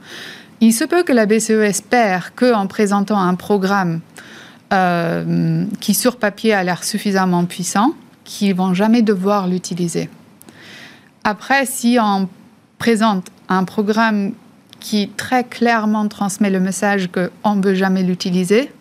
Il 0.65 0.73
se 0.73 0.85
peut 0.85 1.03
que 1.03 1.13
la 1.13 1.27
BCE 1.27 1.51
espère 1.51 2.35
qu'en 2.35 2.67
présentant 2.67 3.19
un 3.19 3.35
programme 3.35 4.01
euh, 4.73 5.67
qui 5.83 5.93
sur 5.93 6.17
papier 6.17 6.55
a 6.55 6.65
l'air 6.65 6.85
suffisamment 6.85 7.45
puissant, 7.45 7.93
qu'ils 8.25 8.55
vont 8.55 8.73
jamais 8.73 9.03
devoir 9.03 9.47
l'utiliser. 9.47 10.09
Après, 11.23 11.67
si 11.67 11.99
on 12.01 12.31
présente 12.79 13.27
un 13.51 13.65
programme 13.65 14.33
qui 14.81 15.11
très 15.11 15.45
clairement 15.45 16.09
transmet 16.09 16.49
le 16.49 16.61
message 16.61 17.11
qu'on 17.13 17.57
ne 17.57 17.63
veut 17.63 17.75
jamais 17.75 18.03
l'utiliser, 18.03 18.73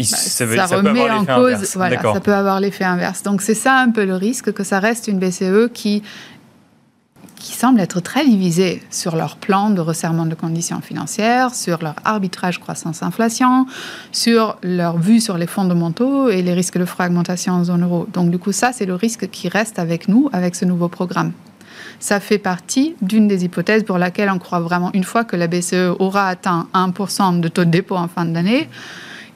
bah, 0.00 0.04
ça, 0.04 0.66
remet 0.66 1.08
en 1.08 1.24
cause, 1.24 1.62
ça 1.62 2.20
peut 2.20 2.34
avoir 2.34 2.58
l'effet 2.58 2.84
inverse. 2.84 3.22
Donc 3.22 3.42
c'est 3.42 3.54
ça 3.54 3.78
un 3.78 3.92
peu 3.92 4.04
le 4.04 4.16
risque, 4.16 4.52
que 4.52 4.64
ça 4.64 4.80
reste 4.80 5.06
une 5.06 5.20
BCE 5.20 5.72
qui, 5.72 6.02
qui 7.46 7.52
semble 7.52 7.78
être 7.78 8.00
très 8.00 8.26
divisée 8.26 8.82
sur 8.90 9.14
leur 9.14 9.36
plan 9.36 9.70
de 9.70 9.80
resserrement 9.80 10.26
de 10.26 10.34
conditions 10.34 10.80
financières, 10.80 11.54
sur 11.54 11.80
leur 11.80 11.94
arbitrage 12.04 12.58
croissance-inflation, 12.58 13.66
sur 14.10 14.58
leur 14.64 14.98
vue 14.98 15.20
sur 15.20 15.38
les 15.38 15.46
fondamentaux 15.46 16.28
et 16.28 16.42
les 16.42 16.54
risques 16.54 16.76
de 16.76 16.84
fragmentation 16.84 17.52
en 17.52 17.62
zone 17.62 17.84
euro. 17.84 18.08
Donc 18.12 18.32
du 18.32 18.38
coup, 18.40 18.50
ça, 18.50 18.72
c'est 18.72 18.84
le 18.84 18.96
risque 18.96 19.30
qui 19.30 19.48
reste 19.48 19.78
avec 19.78 20.08
nous, 20.08 20.28
avec 20.32 20.56
ce 20.56 20.64
nouveau 20.64 20.88
programme. 20.88 21.30
Ça 22.00 22.18
fait 22.18 22.38
partie 22.38 22.96
d'une 23.00 23.28
des 23.28 23.44
hypothèses 23.44 23.84
pour 23.84 23.98
laquelle 23.98 24.28
on 24.30 24.40
croit 24.40 24.58
vraiment, 24.58 24.90
une 24.92 25.04
fois 25.04 25.22
que 25.22 25.36
la 25.36 25.46
BCE 25.46 25.94
aura 26.00 26.28
atteint 26.28 26.66
1% 26.74 27.38
de 27.38 27.46
taux 27.46 27.64
de 27.64 27.70
dépôt 27.70 27.94
en 27.94 28.08
fin 28.08 28.24
d'année, 28.24 28.68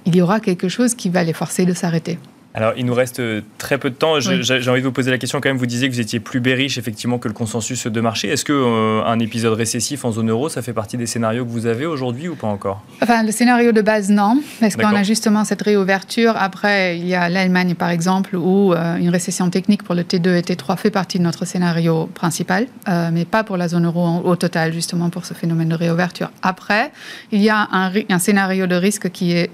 il 0.05 0.17
y 0.17 0.21
aura 0.21 0.41
quelque 0.41 0.69
chose 0.69 0.97
qui 0.97 1.11
va 1.11 1.23
les 1.23 1.33
forcer 1.33 1.65
de 1.65 1.75
s'arrêter. 1.75 2.19
Alors, 2.53 2.73
il 2.77 2.85
nous 2.85 2.95
reste 2.95 3.21
euh, 3.21 3.43
très 3.59 3.79
peu 3.79 3.91
de 3.91 3.95
temps. 3.95 4.19
J'ai 4.19 4.69
envie 4.69 4.81
de 4.81 4.87
vous 4.87 4.93
poser 4.93 5.11
la 5.11 5.19
question 5.19 5.41
quand 5.41 5.49
même. 5.49 5.57
Vous 5.57 5.67
disiez 5.67 5.89
que 5.89 5.95
vous 5.95 6.01
étiez 6.01 6.19
plus 6.19 6.41
bearish 6.41 6.79
effectivement 6.79 7.19
que 7.19 7.29
le 7.29 7.35
consensus 7.35 7.87
de 7.87 8.01
marché. 8.01 8.29
Est-ce 8.29 8.45
que 8.45 8.53
euh, 8.53 9.05
un 9.05 9.21
épisode 9.21 9.53
récessif 9.53 10.05
en 10.05 10.11
zone 10.11 10.31
euro, 10.31 10.49
ça 10.49 10.61
fait 10.61 10.73
partie 10.73 10.97
des 10.97 11.07
scénarios 11.07 11.45
que 11.45 11.51
vous 11.51 11.67
avez 11.67 11.87
aujourd'hui 11.87 12.29
ou 12.29 12.35
pas 12.35 12.49
encore? 12.49 12.83
Enfin, 13.03 13.23
le 13.23 13.31
scénario 13.31 13.71
de 13.71 13.83
base, 13.83 14.11
non, 14.11 14.43
parce 14.59 14.75
qu'on 14.75 14.89
a 14.89 15.05
justement 15.05 15.45
cette 15.45 15.63
réouverture. 15.63 16.35
Après, 16.37 16.99
il 16.99 17.07
y 17.07 17.15
a 17.15 17.29
l'Allemagne, 17.29 17.77
par 17.77 17.91
exemple, 17.91 18.35
où 18.35 18.73
euh, 18.73 18.97
une 18.97 19.11
récession 19.11 19.49
technique 19.49 19.85
pour 19.85 19.95
le 19.95 20.03
T2 20.03 20.35
et 20.35 20.43
T3 20.43 20.77
fait 20.77 20.91
partie 20.91 21.19
de 21.19 21.25
notre 21.25 21.45
scénario 21.45 22.07
principal, 22.07 22.67
mais 23.13 23.25
pas 23.25 23.45
pour 23.45 23.57
la 23.57 23.69
zone 23.69 23.87
euro 23.87 24.23
au 24.25 24.37
total, 24.37 24.73
justement 24.73 25.11
pour 25.11 25.25
ce 25.25 25.35
phénomène 25.35 25.69
de 25.69 25.75
réouverture. 25.75 26.31
Après, 26.43 26.91
il 27.31 27.41
y 27.41 27.49
a 27.49 27.69
un, 27.71 27.93
un 28.09 28.19
scénario 28.19 28.67
de 28.67 28.75
risque 28.75 29.11
qui 29.11 29.33
est 29.33 29.51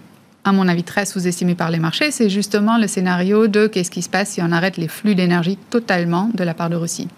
à 0.46 0.52
mon 0.52 0.68
avis, 0.68 0.84
très 0.84 1.06
sous-estimé 1.06 1.54
par 1.54 1.70
les 1.70 1.78
marchés, 1.78 2.10
c'est 2.10 2.28
justement 2.28 2.78
le 2.78 2.86
scénario 2.86 3.48
de 3.48 3.66
qu'est-ce 3.66 3.90
qui 3.90 4.02
se 4.02 4.08
passe 4.08 4.30
si 4.30 4.42
on 4.42 4.52
arrête 4.52 4.76
les 4.76 4.88
flux 4.88 5.14
d'énergie 5.14 5.58
totalement 5.70 6.30
de 6.34 6.44
la 6.44 6.54
part 6.54 6.70
de 6.70 6.76
Russie. 6.76 7.08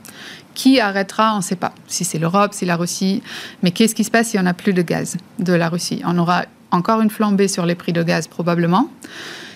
Qui 0.55 0.81
arrêtera, 0.81 1.35
on 1.35 1.39
ne 1.39 1.43
sait 1.43 1.57
pas. 1.57 1.73
Si 1.87 2.05
c'est 2.05 2.19
l'Europe, 2.19 2.53
si 2.55 2.65
la 2.65 2.77
Russie. 2.77 3.23
Mais 3.63 3.71
qu'est-ce 3.71 3.95
qui 3.95 4.05
se 4.05 4.11
passe 4.11 4.29
si 4.29 4.39
on 4.39 4.43
n'a 4.43 4.55
plus 4.55 4.73
de 4.73 4.83
gaz 4.83 5.17
de 5.39 5.53
la 5.53 5.69
Russie? 5.69 6.03
Encore 6.71 7.01
une 7.01 7.11
flambée 7.11 7.49
sur 7.49 7.67
les 7.67 7.75
prix 7.75 7.93
de 7.93 8.03
gaz 8.03 8.29
probablement. 8.29 8.89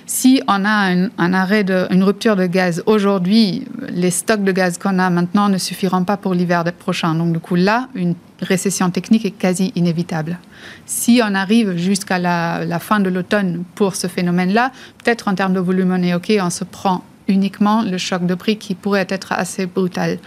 Si 0.06 0.42
on 0.48 0.64
a 0.64 0.92
un, 1.16 1.32
arrêt, 1.32 1.64
une 1.90 2.02
rupture 2.02 2.36
de 2.36 2.46
gaz 2.46 2.82
aujourd'hui, 2.86 3.64
les 3.88 4.10
stocks 4.10 4.42
de 4.42 4.52
gaz 4.52 4.76
qu'on 4.76 4.98
a 4.98 5.08
maintenant 5.10 5.48
ne 5.48 5.58
suffiront 5.58 6.04
pas 6.04 6.16
pour 6.16 6.34
l'hiver 6.34 6.64
prochain. 6.78 7.14
Donc 7.14 7.32
du 7.32 7.38
coup 7.38 7.54
là, 7.54 7.88
une 7.94 8.14
récession 8.40 8.90
technique 8.90 9.24
est 9.24 9.30
quasi 9.30 9.72
inévitable. 9.76 10.38
Si 10.86 11.20
on 11.24 11.34
arrive 11.34 11.76
jusqu'à 11.76 12.18
la, 12.18 12.78
fin 12.80 13.00
de 13.00 13.08
l'automne 13.08 13.64
pour 13.74 13.94
ce 13.94 14.06
phénomène-là, 14.06 14.72
peut-être 15.02 15.28
en 15.28 15.34
termes 15.34 15.54
de 15.54 15.60
volume, 15.60 15.96
on 15.96 16.02
est 16.02 16.14
OK, 16.14 16.32
on 16.40 16.50
se 16.50 16.64
prend 16.64 17.04
uniquement 17.28 17.82
le 17.82 17.96
choc 17.98 18.26
de 18.26 18.34
prix 18.34 18.58
qui 18.58 18.74
pourrait 18.74 19.06
être 19.08 19.32
assez 19.32 19.66
brutal. 19.66 20.18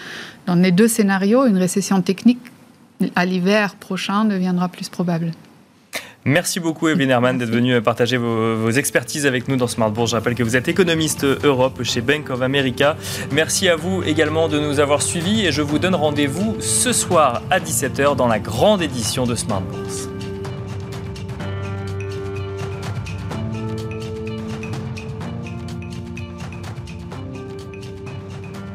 Dans 0.48 0.56
les 0.56 0.72
deux 0.72 0.88
scénarios, 0.88 1.46
une 1.46 1.58
récession 1.58 2.02
technique 2.02 2.40
à 3.16 3.26
l'hiver 3.26 3.76
prochain 3.76 4.26
deviendra 4.26 4.70
plus 4.70 4.88
probable. 4.88 5.32
Merci 6.28 6.60
beaucoup 6.60 6.88
Evelyne 6.88 7.12
Herman 7.12 7.38
d'être 7.38 7.52
venue 7.52 7.80
partager 7.82 8.18
vos, 8.18 8.72
expertises 8.72 9.28
avec 9.28 9.48
nous 9.48 9.58
dans 9.58 9.68
Smart 9.68 9.92
Bourse. 9.92 10.12
Je 10.12 10.16
rappelle 10.16 10.34
que 10.34 10.42
vous 10.42 10.56
êtes 10.56 10.68
économiste 10.68 11.24
Europe 11.24 11.84
chez 11.84 12.02
Bank 12.02 12.32
of 12.32 12.42
America. 12.42 12.98
Merci 13.32 13.70
à 13.70 13.76
vous 13.76 14.02
également 14.04 14.48
de 14.48 14.60
nous 14.60 14.80
avoir 14.80 15.04
suivis 15.04 15.46
et 15.46 15.52
je 15.52 15.62
vous 15.62 15.78
donne 15.78 15.96
rendez-vous 15.96 16.58
ce 16.60 16.94
soir 16.94 17.44
à 17.52 17.60
17h 17.60 18.16
dans 18.16 18.28
la 18.28 18.40
grande 18.40 18.82
édition 18.82 19.26
de 19.26 19.36
Smart 19.36 19.62
Bourse. 19.62 20.15